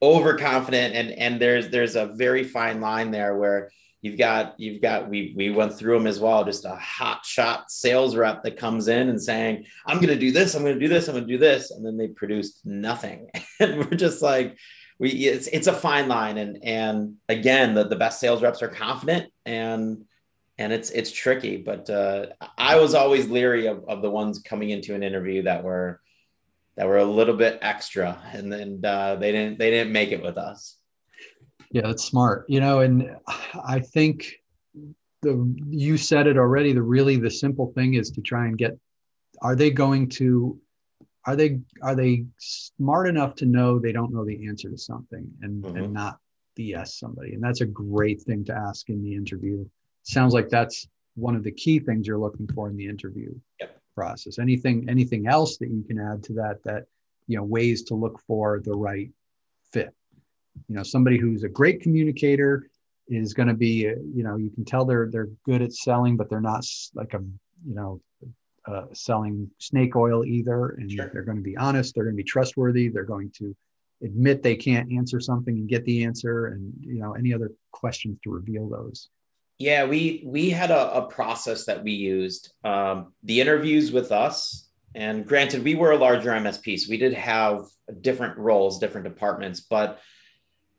overconfident. 0.00 0.94
And 0.94 1.10
and 1.10 1.40
there's 1.40 1.70
there's 1.70 1.96
a 1.96 2.06
very 2.06 2.44
fine 2.44 2.80
line 2.80 3.10
there 3.10 3.36
where 3.36 3.70
you've 4.04 4.18
got 4.18 4.54
you've 4.58 4.82
got 4.82 5.08
we 5.08 5.32
we 5.34 5.50
went 5.50 5.74
through 5.74 5.96
them 5.96 6.06
as 6.06 6.20
well 6.20 6.44
just 6.44 6.66
a 6.66 6.76
hot 6.76 7.24
shot 7.24 7.70
sales 7.70 8.14
rep 8.14 8.42
that 8.42 8.58
comes 8.58 8.86
in 8.86 9.08
and 9.08 9.20
saying 9.20 9.64
i'm 9.86 9.96
going 9.96 10.08
to 10.08 10.18
do 10.18 10.30
this 10.30 10.54
i'm 10.54 10.62
going 10.62 10.74
to 10.74 10.80
do 10.80 10.92
this 10.92 11.08
i'm 11.08 11.14
going 11.14 11.26
to 11.26 11.32
do 11.32 11.38
this. 11.38 11.70
And 11.70 11.84
then 11.84 11.96
they 11.96 12.08
produced 12.08 12.60
nothing. 12.64 13.30
And 13.60 13.78
we're 13.78 13.96
just 13.96 14.20
like 14.20 14.58
we 14.98 15.10
it's 15.10 15.46
it's 15.46 15.68
a 15.68 15.72
fine 15.72 16.08
line. 16.08 16.38
And 16.38 16.62
and 16.62 17.14
again 17.28 17.74
the, 17.74 17.84
the 17.84 17.96
best 17.96 18.20
sales 18.20 18.42
reps 18.42 18.62
are 18.62 18.68
confident 18.68 19.32
and 19.46 20.04
and 20.58 20.72
it's 20.72 20.90
it's 20.90 21.10
tricky 21.10 21.56
but 21.56 21.88
uh, 21.90 22.26
i 22.58 22.76
was 22.76 22.94
always 22.94 23.28
leery 23.28 23.66
of, 23.66 23.84
of 23.88 24.02
the 24.02 24.10
ones 24.10 24.38
coming 24.38 24.70
into 24.70 24.94
an 24.94 25.02
interview 25.02 25.42
that 25.42 25.62
were 25.62 26.00
that 26.76 26.86
were 26.86 26.98
a 26.98 27.04
little 27.04 27.36
bit 27.36 27.58
extra 27.62 28.20
and 28.32 28.52
then 28.52 28.80
uh, 28.84 29.16
they 29.16 29.32
didn't 29.32 29.58
they 29.58 29.70
didn't 29.70 29.92
make 29.92 30.10
it 30.12 30.22
with 30.22 30.36
us 30.36 30.78
yeah, 31.74 31.82
that's 31.88 32.04
smart. 32.04 32.46
You 32.48 32.60
know, 32.60 32.80
and 32.80 33.16
I 33.66 33.80
think 33.80 34.32
the 35.22 35.52
you 35.68 35.96
said 35.96 36.28
it 36.28 36.38
already. 36.38 36.72
The 36.72 36.82
really 36.82 37.16
the 37.16 37.30
simple 37.30 37.72
thing 37.74 37.94
is 37.94 38.12
to 38.12 38.20
try 38.20 38.46
and 38.46 38.56
get. 38.56 38.78
Are 39.42 39.56
they 39.56 39.70
going 39.70 40.08
to? 40.10 40.60
Are 41.26 41.34
they 41.34 41.58
are 41.82 41.96
they 41.96 42.26
smart 42.38 43.08
enough 43.08 43.34
to 43.36 43.46
know 43.46 43.80
they 43.80 43.90
don't 43.90 44.12
know 44.12 44.24
the 44.24 44.46
answer 44.46 44.70
to 44.70 44.78
something 44.78 45.28
and 45.42 45.64
mm-hmm. 45.64 45.76
and 45.76 45.92
not 45.92 46.18
BS 46.56 46.90
somebody? 46.90 47.34
And 47.34 47.42
that's 47.42 47.60
a 47.60 47.66
great 47.66 48.22
thing 48.22 48.44
to 48.44 48.54
ask 48.54 48.88
in 48.88 49.02
the 49.02 49.12
interview. 49.12 49.66
Sounds 50.04 50.32
like 50.32 50.48
that's 50.48 50.86
one 51.16 51.36
of 51.36 51.42
the 51.42 51.52
key 51.52 51.78
things 51.78 52.06
you're 52.06 52.18
looking 52.18 52.48
for 52.54 52.68
in 52.68 52.76
the 52.76 52.86
interview 52.86 53.34
yep. 53.60 53.78
process. 53.94 54.38
Anything 54.38 54.86
anything 54.88 55.26
else 55.26 55.58
that 55.58 55.68
you 55.68 55.82
can 55.82 55.98
add 55.98 56.22
to 56.24 56.34
that 56.34 56.62
that 56.64 56.84
you 57.26 57.36
know 57.36 57.44
ways 57.44 57.82
to 57.84 57.94
look 57.94 58.20
for 58.26 58.60
the 58.60 58.72
right 58.72 59.10
fit 59.72 59.94
you 60.68 60.74
know 60.74 60.82
somebody 60.82 61.18
who's 61.18 61.42
a 61.42 61.48
great 61.48 61.80
communicator 61.80 62.68
is 63.08 63.34
going 63.34 63.48
to 63.48 63.54
be 63.54 63.82
you 64.14 64.22
know 64.22 64.36
you 64.36 64.50
can 64.50 64.64
tell 64.64 64.84
they're 64.84 65.08
they're 65.10 65.28
good 65.44 65.62
at 65.62 65.72
selling 65.72 66.16
but 66.16 66.28
they're 66.28 66.40
not 66.40 66.64
like 66.94 67.14
a 67.14 67.20
you 67.66 67.74
know 67.74 68.00
uh, 68.66 68.86
selling 68.94 69.50
snake 69.58 69.94
oil 69.94 70.24
either 70.24 70.70
and 70.78 70.90
sure. 70.90 71.10
they're 71.12 71.22
going 71.22 71.36
to 71.36 71.42
be 71.42 71.56
honest 71.56 71.94
they're 71.94 72.04
going 72.04 72.16
to 72.16 72.22
be 72.22 72.28
trustworthy 72.28 72.88
they're 72.88 73.04
going 73.04 73.30
to 73.30 73.54
admit 74.02 74.42
they 74.42 74.56
can't 74.56 74.90
answer 74.90 75.20
something 75.20 75.54
and 75.56 75.68
get 75.68 75.84
the 75.84 76.04
answer 76.04 76.46
and 76.46 76.72
you 76.80 76.98
know 76.98 77.12
any 77.12 77.34
other 77.34 77.50
questions 77.72 78.18
to 78.22 78.30
reveal 78.30 78.68
those 78.68 79.08
yeah 79.58 79.84
we 79.84 80.22
we 80.26 80.50
had 80.50 80.70
a, 80.70 80.94
a 80.96 81.02
process 81.06 81.66
that 81.66 81.82
we 81.82 81.92
used 81.92 82.52
um, 82.64 83.12
the 83.22 83.40
interviews 83.40 83.92
with 83.92 84.12
us 84.12 84.68
and 84.94 85.26
granted 85.26 85.64
we 85.64 85.74
were 85.74 85.92
a 85.92 85.96
larger 85.96 86.30
msp 86.30 86.78
so 86.78 86.90
we 86.90 86.96
did 86.96 87.12
have 87.12 87.62
different 88.00 88.36
roles 88.38 88.78
different 88.78 89.06
departments 89.06 89.60
but 89.60 90.00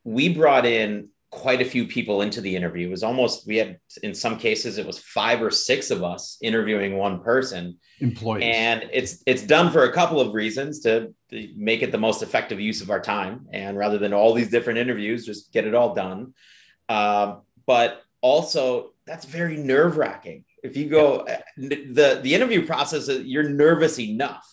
we 0.04 0.30
brought 0.30 0.66
in 0.66 1.10
quite 1.36 1.62
a 1.62 1.66
few 1.66 1.86
people 1.86 2.22
into 2.22 2.40
the 2.40 2.56
interview. 2.56 2.88
It 2.88 2.92
was 2.92 3.04
almost 3.04 3.46
we 3.46 3.58
had 3.58 3.78
in 4.02 4.16
some 4.16 4.38
cases 4.38 4.78
it 4.78 4.88
was 4.88 5.00
five 5.00 5.42
or 5.42 5.52
six 5.52 5.92
of 5.92 6.04
us 6.04 6.38
interviewing 6.42 6.98
one 6.98 7.22
person. 7.22 7.78
Employees. 8.00 8.44
And 8.46 8.90
it's 8.94 9.22
it's 9.26 9.44
done 9.44 9.72
for 9.72 9.84
a 9.84 9.92
couple 9.92 10.22
of 10.22 10.34
reasons 10.34 10.80
to, 10.82 11.14
to 11.32 11.50
make 11.58 11.82
it 11.82 11.92
the 11.92 11.98
most 11.98 12.24
effective 12.24 12.60
use 12.60 12.82
of 12.82 12.90
our 12.90 13.02
time. 13.02 13.48
And 13.52 13.78
rather 13.78 13.98
than 13.98 14.14
all 14.14 14.34
these 14.34 14.50
different 14.50 14.80
interviews, 14.80 15.26
just 15.26 15.52
get 15.52 15.68
it 15.68 15.76
all 15.76 15.94
done. 15.94 16.34
Uh, 16.88 17.38
but 17.66 18.02
also 18.26 18.94
that's 19.06 19.26
very 19.26 19.58
nerve 19.58 19.98
wracking. 19.98 20.46
If 20.64 20.76
you 20.76 20.90
go 20.90 21.28
the 21.58 22.20
the 22.24 22.34
interview 22.34 22.66
process, 22.66 23.08
you're 23.08 23.50
nervous 23.50 24.00
enough. 24.00 24.46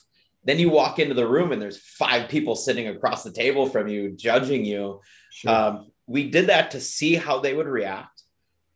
Then 0.44 0.58
you 0.58 0.70
walk 0.70 0.98
into 0.98 1.14
the 1.14 1.26
room 1.26 1.52
and 1.52 1.62
there's 1.62 1.78
five 1.78 2.28
people 2.28 2.56
sitting 2.56 2.88
across 2.88 3.22
the 3.22 3.32
table 3.32 3.68
from 3.68 3.88
you 3.88 4.10
judging 4.10 4.64
you 4.64 5.00
Sure. 5.32 5.50
Um, 5.50 5.90
we 6.06 6.30
did 6.30 6.48
that 6.48 6.72
to 6.72 6.80
see 6.80 7.14
how 7.14 7.40
they 7.40 7.54
would 7.54 7.66
react. 7.66 8.22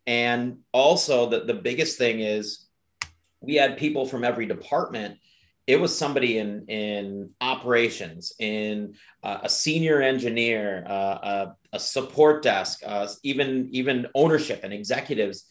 And 0.06 0.60
also, 0.72 1.28
the, 1.28 1.40
the 1.40 1.54
biggest 1.54 1.98
thing 1.98 2.20
is 2.20 2.66
we 3.40 3.56
had 3.56 3.76
people 3.76 4.06
from 4.06 4.24
every 4.24 4.46
department. 4.46 5.18
It 5.66 5.80
was 5.80 5.96
somebody 5.96 6.38
in, 6.38 6.66
in 6.68 7.30
operations, 7.40 8.32
in 8.38 8.94
uh, 9.22 9.38
a 9.42 9.48
senior 9.48 10.00
engineer, 10.00 10.84
uh, 10.86 10.92
a, 10.92 11.56
a, 11.72 11.80
support 11.80 12.42
desk, 12.42 12.82
uh, 12.86 13.08
even, 13.24 13.68
even 13.72 14.06
ownership 14.14 14.60
and 14.62 14.72
executives. 14.72 15.46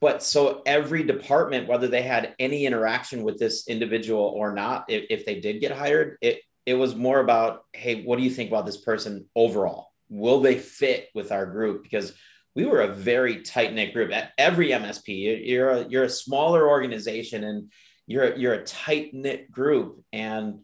But 0.00 0.22
so 0.22 0.62
every 0.66 1.02
department, 1.02 1.66
whether 1.66 1.88
they 1.88 2.02
had 2.02 2.34
any 2.38 2.66
interaction 2.66 3.22
with 3.22 3.38
this 3.38 3.66
individual 3.68 4.32
or 4.36 4.52
not, 4.52 4.84
if, 4.88 5.06
if 5.10 5.26
they 5.26 5.40
did 5.40 5.60
get 5.60 5.72
hired, 5.72 6.18
it, 6.20 6.40
it 6.66 6.74
was 6.74 6.94
more 6.94 7.20
about, 7.20 7.64
hey, 7.72 8.04
what 8.04 8.18
do 8.18 8.24
you 8.24 8.30
think 8.30 8.50
about 8.50 8.66
this 8.66 8.76
person 8.76 9.24
overall? 9.34 9.88
will 10.08 10.40
they 10.40 10.58
fit 10.58 11.08
with 11.14 11.32
our 11.32 11.46
group? 11.46 11.82
Because 11.82 12.12
we 12.54 12.64
were 12.64 12.80
a 12.80 12.92
very 12.92 13.42
tight 13.42 13.72
knit 13.72 13.92
group. 13.92 14.12
At 14.12 14.32
every 14.38 14.68
MSP, 14.68 15.46
you're 15.46 15.70
a, 15.70 15.88
you're 15.88 16.04
a 16.04 16.10
smaller 16.10 16.68
organization 16.68 17.44
and 17.44 17.70
you're 18.08 18.34
you're 18.36 18.54
a 18.54 18.64
tight 18.64 19.14
knit 19.14 19.50
group. 19.50 20.02
And 20.12 20.62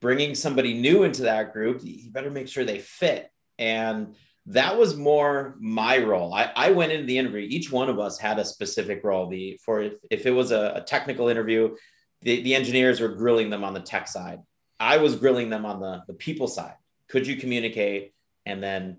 bringing 0.00 0.34
somebody 0.34 0.74
new 0.74 1.04
into 1.04 1.22
that 1.22 1.52
group, 1.52 1.80
you 1.84 2.10
better 2.10 2.30
make 2.30 2.48
sure 2.48 2.64
they 2.64 2.80
fit. 2.80 3.30
And 3.58 4.16
that 4.46 4.76
was 4.76 4.96
more 4.96 5.56
my 5.60 5.98
role. 5.98 6.34
I, 6.34 6.50
I 6.56 6.72
went 6.72 6.90
into 6.90 7.06
the 7.06 7.18
interview. 7.18 7.46
Each 7.48 7.70
one 7.70 7.88
of 7.88 8.00
us 8.00 8.18
had 8.18 8.40
a 8.40 8.44
specific 8.44 9.04
role. 9.04 9.28
The 9.28 9.60
for 9.64 9.82
if, 9.82 9.94
if 10.10 10.26
it 10.26 10.32
was 10.32 10.50
a, 10.50 10.72
a 10.76 10.80
technical 10.80 11.28
interview, 11.28 11.76
the, 12.22 12.42
the 12.42 12.56
engineers 12.56 13.00
were 13.00 13.08
grilling 13.08 13.50
them 13.50 13.62
on 13.62 13.74
the 13.74 13.80
tech 13.80 14.08
side. 14.08 14.40
I 14.80 14.96
was 14.96 15.14
grilling 15.14 15.50
them 15.50 15.66
on 15.66 15.80
the, 15.80 16.02
the 16.08 16.14
people 16.14 16.48
side. 16.48 16.74
Could 17.08 17.26
you 17.26 17.36
communicate? 17.36 18.12
and 18.48 18.62
then 18.62 18.96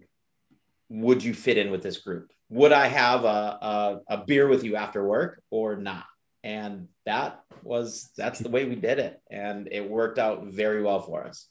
would 0.89 1.23
you 1.23 1.33
fit 1.33 1.57
in 1.57 1.71
with 1.71 1.83
this 1.83 1.97
group 1.97 2.31
would 2.49 2.71
i 2.71 2.87
have 2.87 3.25
a, 3.25 3.27
a, 3.27 3.99
a, 4.09 4.25
beer 4.25 4.47
with 4.47 4.63
you 4.63 4.75
after 4.75 5.05
work 5.05 5.41
or 5.49 5.75
not 5.75 6.05
and 6.43 6.87
that 7.05 7.43
was 7.63 8.09
that's 8.15 8.39
the 8.39 8.49
way 8.49 8.65
we 8.65 8.75
did 8.75 8.99
it. 8.99 9.21
And 9.29 9.67
it 9.71 9.87
worked 9.87 10.19
out 10.19 10.45
very 10.45 10.81
well 10.81 11.01
for 11.01 11.25
us. 11.25 11.47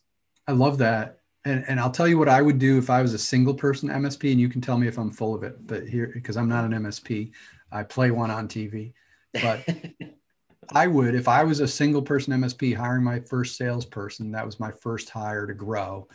I 0.46 0.52
love 0.52 0.78
that. 0.78 1.16
And, 1.44 1.64
and 1.68 1.78
i'll 1.78 1.92
tell 1.92 2.08
you 2.08 2.18
what 2.18 2.28
i 2.28 2.42
would 2.42 2.58
do 2.58 2.78
if 2.78 2.90
i 2.90 3.00
was 3.00 3.14
a 3.14 3.18
single 3.18 3.54
person 3.54 3.88
msp 3.88 4.30
and 4.30 4.40
you 4.40 4.48
can 4.48 4.60
tell 4.60 4.76
me 4.76 4.88
if 4.88 4.98
i'm 4.98 5.10
full 5.10 5.36
of 5.36 5.44
it 5.44 5.64
but 5.68 5.88
here 5.88 6.10
because 6.12 6.36
i'm 6.36 6.48
not 6.48 6.64
an 6.64 6.72
msp 6.72 7.30
i 7.70 7.84
play 7.84 8.10
one 8.10 8.30
on 8.30 8.48
tv 8.48 8.92
but 9.40 9.64
i 10.74 10.88
would 10.88 11.14
if 11.14 11.28
i 11.28 11.44
was 11.44 11.60
a 11.60 11.68
single 11.68 12.02
person 12.02 12.34
msp 12.40 12.76
hiring 12.76 13.04
my 13.04 13.20
first 13.20 13.56
salesperson 13.56 14.32
that 14.32 14.44
was 14.44 14.58
my 14.58 14.72
first 14.72 15.10
hire 15.10 15.46
to 15.46 15.54
grow 15.54 16.08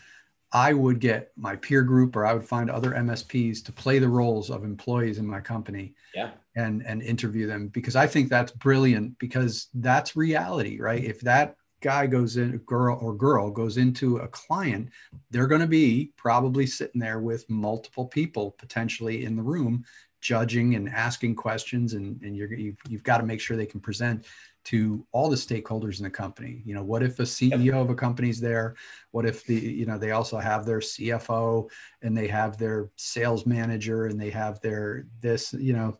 I 0.53 0.71
would 0.73 0.99
get 0.99 1.31
my 1.35 1.55
peer 1.55 1.81
group 1.81 2.15
or 2.15 2.27
I 2.27 2.33
would 2.33 2.45
find 2.45 2.69
other 2.69 2.91
MSPs 2.91 3.65
to 3.65 3.71
play 3.71 3.97
the 3.97 4.07
roles 4.07 4.51
of 4.51 4.63
employees 4.63 5.17
in 5.17 5.25
my 5.25 5.41
company. 5.41 5.95
Yeah. 6.13 6.31
And, 6.55 6.85
and 6.85 7.01
interview 7.01 7.47
them 7.47 7.67
because 7.67 7.95
I 7.95 8.07
think 8.07 8.29
that's 8.29 8.51
brilliant 8.51 9.17
because 9.19 9.67
that's 9.73 10.15
reality, 10.15 10.79
right? 10.79 11.03
If 11.03 11.21
that 11.21 11.55
guy 11.81 12.07
goes 12.07 12.37
in, 12.37 12.53
a 12.53 12.57
girl 12.59 12.97
or 13.01 13.13
girl 13.13 13.51
goes 13.51 13.77
into 13.77 14.17
a 14.17 14.27
client, 14.27 14.89
they're 15.31 15.47
going 15.47 15.61
to 15.61 15.67
be 15.67 16.11
probably 16.15 16.65
sitting 16.65 17.01
there 17.01 17.19
with 17.19 17.49
multiple 17.49 18.05
people 18.05 18.51
potentially 18.51 19.25
in 19.25 19.35
the 19.35 19.41
room, 19.41 19.83
judging 20.21 20.75
and 20.75 20.89
asking 20.89 21.35
questions, 21.35 21.93
and, 21.93 22.21
and 22.21 22.37
you're, 22.37 22.53
you've, 22.53 22.77
you've 22.87 23.03
got 23.03 23.17
to 23.17 23.25
make 23.25 23.41
sure 23.41 23.57
they 23.57 23.65
can 23.65 23.81
present 23.81 24.25
to 24.63 25.05
all 25.11 25.29
the 25.29 25.35
stakeholders 25.35 25.97
in 25.97 26.05
the 26.05 26.09
company. 26.09 26.61
You 26.65 26.73
know, 26.73 26.83
what 26.83 27.03
if 27.03 27.19
a 27.19 27.23
CEO 27.23 27.81
of 27.81 27.89
a 27.89 27.95
company's 27.95 28.39
there? 28.39 28.75
What 29.11 29.25
if 29.25 29.45
the, 29.45 29.55
you 29.55 29.85
know, 29.85 29.97
they 29.97 30.11
also 30.11 30.37
have 30.37 30.65
their 30.65 30.79
CFO 30.79 31.69
and 32.01 32.17
they 32.17 32.27
have 32.27 32.57
their 32.57 32.89
sales 32.95 33.45
manager 33.45 34.05
and 34.05 34.19
they 34.19 34.29
have 34.29 34.61
their 34.61 35.05
this, 35.19 35.51
you 35.51 35.73
know, 35.73 35.97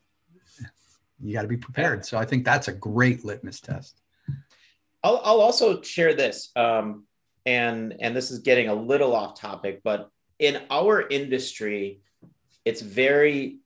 you 1.22 1.34
got 1.34 1.44
to 1.44 1.48
be 1.48 1.58
prepared. 1.58 2.06
So 2.06 2.18
I 2.18 2.26
think 2.26 2.46
that's 2.46 2.68
a 2.68 2.74
great 2.74 3.24
litmus 3.26 3.60
test. 3.60 4.02
I'll, 5.04 5.22
I'll 5.24 5.42
also 5.42 5.82
share 5.82 6.14
this, 6.14 6.50
um, 6.56 7.06
and 7.46 7.96
and 8.00 8.16
this 8.16 8.32
is 8.32 8.40
getting 8.40 8.70
a 8.70 8.74
little 8.74 9.14
off 9.14 9.40
topic, 9.40 9.82
but 9.84 10.10
in 10.40 10.62
our 10.70 11.06
industry, 11.08 12.02
it's 12.64 12.82
very 12.82 13.60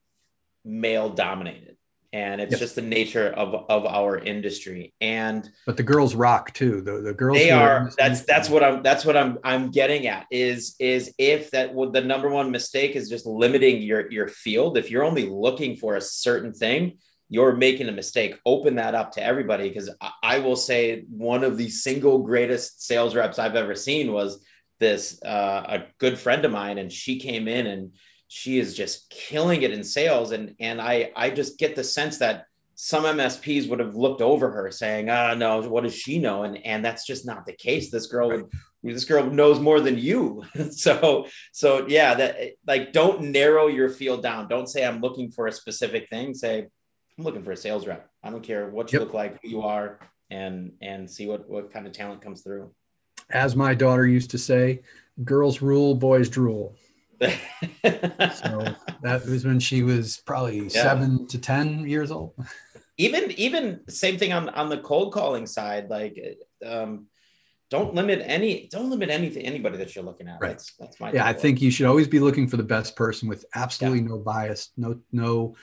male 0.66 1.10
dominated, 1.10 1.78
and 2.12 2.42
it's 2.42 2.58
just 2.58 2.74
the 2.74 2.82
nature 2.82 3.30
of 3.30 3.54
of 3.70 3.86
our 3.86 4.18
industry. 4.18 4.94
And 5.00 5.48
but 5.68 5.78
the 5.78 5.84
girls 5.84 6.16
rock 6.16 6.54
too. 6.54 6.82
The 6.82 7.02
the 7.02 7.14
girls 7.14 7.38
they 7.38 7.52
are. 7.52 7.92
That's 7.96 8.22
that's 8.22 8.50
what 8.50 8.64
I'm 8.64 8.82
that's 8.82 9.06
what 9.06 9.16
I'm 9.16 9.38
I'm 9.44 9.70
getting 9.70 10.08
at. 10.08 10.26
Is 10.32 10.76
is 10.80 11.14
if 11.20 11.52
that 11.52 11.74
would 11.76 11.94
the 11.94 12.02
number 12.02 12.30
one 12.30 12.50
mistake 12.50 12.96
is 12.96 13.10
just 13.10 13.28
limiting 13.28 13.84
your 13.84 14.12
your 14.12 14.28
field. 14.28 14.76
If 14.76 14.90
you're 14.90 15.04
only 15.04 15.30
looking 15.30 15.76
for 15.78 15.96
a 15.96 16.02
certain 16.02 16.52
thing, 16.52 16.98
you're 17.30 17.56
making 17.56 17.90
a 17.90 17.94
mistake. 17.94 18.40
Open 18.46 18.76
that 18.76 18.96
up 18.96 19.12
to 19.14 19.24
everybody 19.24 19.70
because 19.70 19.90
I, 20.24 20.40
will 20.40 20.56
say 20.56 21.04
one 21.10 21.44
of 21.44 21.58
the 21.58 21.70
single 21.70 22.20
greatest 22.20 22.86
sales 22.86 23.16
reps 23.16 23.40
I've 23.40 23.56
ever 23.56 23.76
seen 23.76 24.12
was 24.14 24.44
this 24.80 25.22
uh, 25.24 25.64
a 25.68 25.84
good 25.98 26.18
friend 26.18 26.46
of 26.46 26.52
mine, 26.52 26.78
and 26.78 26.92
she 26.92 27.20
came 27.20 27.48
in 27.48 27.68
and 27.68 27.94
she 28.28 28.60
is 28.60 28.76
just 28.76 29.10
killing 29.10 29.64
it 29.64 29.72
in 29.72 29.84
sales, 29.84 30.32
and 30.32 30.56
and 30.60 30.82
I 30.82 31.12
I 31.16 31.30
just 31.30 31.60
get 31.60 31.76
the 31.76 31.84
sense 31.84 32.20
that 32.20 32.46
some 32.80 33.06
MSPs 33.06 33.68
would 33.68 33.80
have 33.80 33.96
looked 33.96 34.22
over 34.22 34.52
her 34.52 34.70
saying, 34.70 35.10
ah, 35.10 35.34
no, 35.34 35.62
what 35.64 35.84
does 35.84 35.96
she 35.96 36.20
know? 36.20 36.44
And, 36.44 36.64
and 36.64 36.86
that's 36.86 37.08
just 37.08 37.26
not 37.26 37.48
the 37.48 37.54
case. 37.54 37.90
This 37.90 38.06
girl 38.06 38.30
would, 38.30 38.46
this 38.84 39.04
girl 39.04 39.26
knows 39.26 39.60
more 39.60 39.80
than 39.80 39.98
you. 39.98 40.44
so, 40.70 41.26
so 41.52 41.88
yeah, 41.88 42.14
that 42.14 42.38
like, 42.68 42.94
don't 42.94 43.32
narrow 43.32 43.66
your 43.66 43.90
field 43.90 44.22
down. 44.22 44.48
Don't 44.48 44.70
say 44.70 44.86
I'm 44.86 45.02
looking 45.02 45.32
for 45.32 45.48
a 45.48 45.52
specific 45.52 46.08
thing. 46.08 46.36
Say, 46.36 46.68
I'm 47.18 47.24
looking 47.24 47.44
for 47.44 47.52
a 47.52 47.58
sales 47.58 47.88
rep. 47.88 48.10
I 48.24 48.30
don't 48.30 48.44
care 48.44 48.68
what 48.70 48.92
you 48.92 49.00
yep. 49.00 49.08
look 49.08 49.14
like, 49.14 49.42
who 49.42 49.50
you 49.50 49.62
are, 49.62 50.00
and 50.30 50.74
and 50.82 51.10
see 51.10 51.28
what 51.28 51.50
what 51.50 51.72
kind 51.72 51.88
of 51.88 51.94
talent 51.94 52.22
comes 52.22 52.42
through. 52.42 52.72
As 53.30 53.56
my 53.56 53.74
daughter 53.74 54.08
used 54.08 54.32
to 54.32 54.38
say, 54.38 54.82
girls 55.24 55.62
rule, 55.62 55.96
boys 55.96 56.30
drool. 56.30 56.76
so 57.22 57.28
that 59.02 59.24
was 59.28 59.44
when 59.44 59.60
she 59.60 59.82
was 59.82 60.22
probably 60.26 60.60
yeah. 60.60 60.70
seven 60.70 61.28
to 61.28 61.40
ten 61.40 61.88
years 61.88 62.12
old. 62.12 62.34
even 62.98 63.32
even 63.32 63.82
same 63.90 64.18
thing 64.18 64.34
on 64.34 64.50
on 64.50 64.70
the 64.70 64.78
cold 64.78 65.14
calling 65.14 65.48
side, 65.48 65.90
like 65.90 66.20
um, 66.66 67.08
don't 67.70 67.96
limit 67.96 68.22
any 68.24 68.68
don't 68.72 68.90
limit 68.90 69.10
anything 69.10 69.46
anybody 69.46 69.78
that 69.78 69.96
you're 69.96 70.06
looking 70.06 70.28
at. 70.28 70.40
Right. 70.40 70.52
That's 70.52 70.74
that's 70.80 71.00
my 71.00 71.12
yeah. 71.12 71.26
I 71.26 71.34
think 71.34 71.62
you 71.62 71.72
should 71.72 71.88
always 71.88 72.08
be 72.08 72.20
looking 72.20 72.48
for 72.48 72.58
the 72.58 72.64
best 72.64 72.96
person 72.96 73.28
with 73.28 73.46
absolutely 73.56 74.02
yeah. 74.02 74.10
no 74.10 74.18
bias, 74.20 74.70
no 74.78 75.00
no 75.12 75.56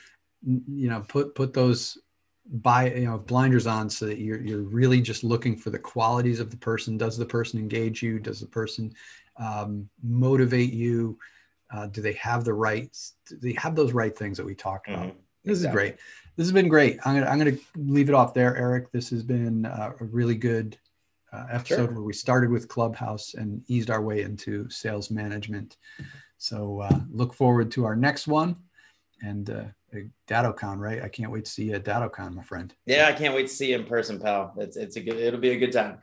you 0.47 0.89
know 0.89 1.01
put 1.09 1.35
put 1.35 1.53
those 1.53 1.99
by 2.47 2.93
you 2.93 3.07
know 3.07 3.19
blinders 3.19 3.67
on 3.67 3.89
so 3.89 4.07
that 4.07 4.19
you're 4.19 4.41
you're 4.41 4.63
really 4.63 5.01
just 5.01 5.25
looking 5.25 5.57
for 5.57 5.71
the 5.71 5.79
qualities 5.79 6.41
of 6.41 6.51
the 6.51 6.57
person. 6.57 6.99
Does 6.99 7.17
the 7.17 7.25
person 7.25 7.59
engage 7.59 8.03
you? 8.03 8.19
Does 8.19 8.41
the 8.41 8.47
person 8.47 8.93
um, 9.39 9.89
motivate 10.03 10.73
you? 10.73 11.19
Uh, 11.73 11.87
do 11.87 12.03
they 12.03 12.13
have 12.15 12.45
the 12.45 12.53
rights 12.53 13.15
do 13.27 13.37
they 13.41 13.55
have 13.55 13.75
those 13.75 13.93
right 13.93 14.17
things 14.17 14.37
that 14.37 14.47
we 14.47 14.55
talked 14.55 14.89
about? 14.89 15.07
Mm-hmm. 15.07 15.19
this 15.45 15.59
exactly. 15.59 15.69
is 15.69 15.73
great. 15.73 16.01
This 16.37 16.47
has 16.47 16.53
been 16.53 16.69
great. 16.69 16.99
I'm 17.05 17.15
gonna 17.15 17.27
i'm 17.27 17.39
gonna 17.39 17.59
leave 17.77 18.09
it 18.09 18.15
off 18.15 18.35
there 18.35 18.57
eric. 18.57 18.93
This 18.93 19.09
has 19.11 19.23
been 19.23 19.65
uh, 19.65 19.93
a 19.99 20.05
really 20.05 20.37
good 20.37 20.77
uh, 21.33 21.47
episode 21.51 21.87
sure. 21.87 21.93
where 21.93 22.03
we 22.03 22.13
started 22.13 22.51
with 22.51 22.69
clubhouse 22.69 23.35
and 23.35 23.63
eased 23.69 23.91
our 23.91 24.03
way 24.03 24.23
into 24.23 24.69
sales 24.69 25.11
management. 25.11 25.79
So 26.37 26.81
uh, 26.81 27.01
look 27.11 27.33
forward 27.33 27.71
to 27.73 27.87
our 27.87 27.97
next 27.97 28.27
one 28.29 28.57
and 29.25 29.51
uh, 29.51 29.65
right? 30.79 31.03
I 31.03 31.09
can't 31.09 31.31
wait 31.31 31.45
to 31.45 31.51
see 31.51 31.65
you 31.65 31.75
at 31.75 31.85
DattoCon, 31.85 32.35
my 32.35 32.43
friend. 32.43 32.75
Yeah, 32.87 33.07
I 33.09 33.13
can't 33.13 33.35
wait 33.35 33.49
to 33.49 33.53
see 33.53 33.71
you 33.71 33.77
in 33.77 33.85
person, 33.85 34.19
pal. 34.21 34.55
It's 34.59 34.77
it's 34.77 34.97
a 34.97 35.01
good. 35.01 35.17
It'll 35.17 35.41
be 35.41 35.51
a 35.51 35.59
good 35.59 35.73
time. 35.73 35.99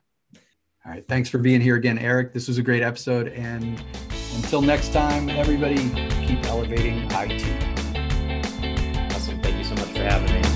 All 0.85 0.91
right, 0.91 1.07
thanks 1.07 1.29
for 1.29 1.37
being 1.37 1.61
here 1.61 1.75
again, 1.75 1.99
Eric. 1.99 2.33
This 2.33 2.47
was 2.47 2.57
a 2.57 2.63
great 2.63 2.81
episode, 2.81 3.27
and 3.29 3.83
until 4.35 4.61
next 4.61 4.93
time, 4.93 5.29
everybody, 5.29 5.89
keep 6.25 6.43
elevating 6.45 7.05
IT. 7.11 7.43
Awesome. 9.13 9.41
Thank 9.41 9.57
you 9.57 9.63
so 9.63 9.75
much 9.75 9.89
for 9.89 10.03
having 10.03 10.41
me. 10.41 10.50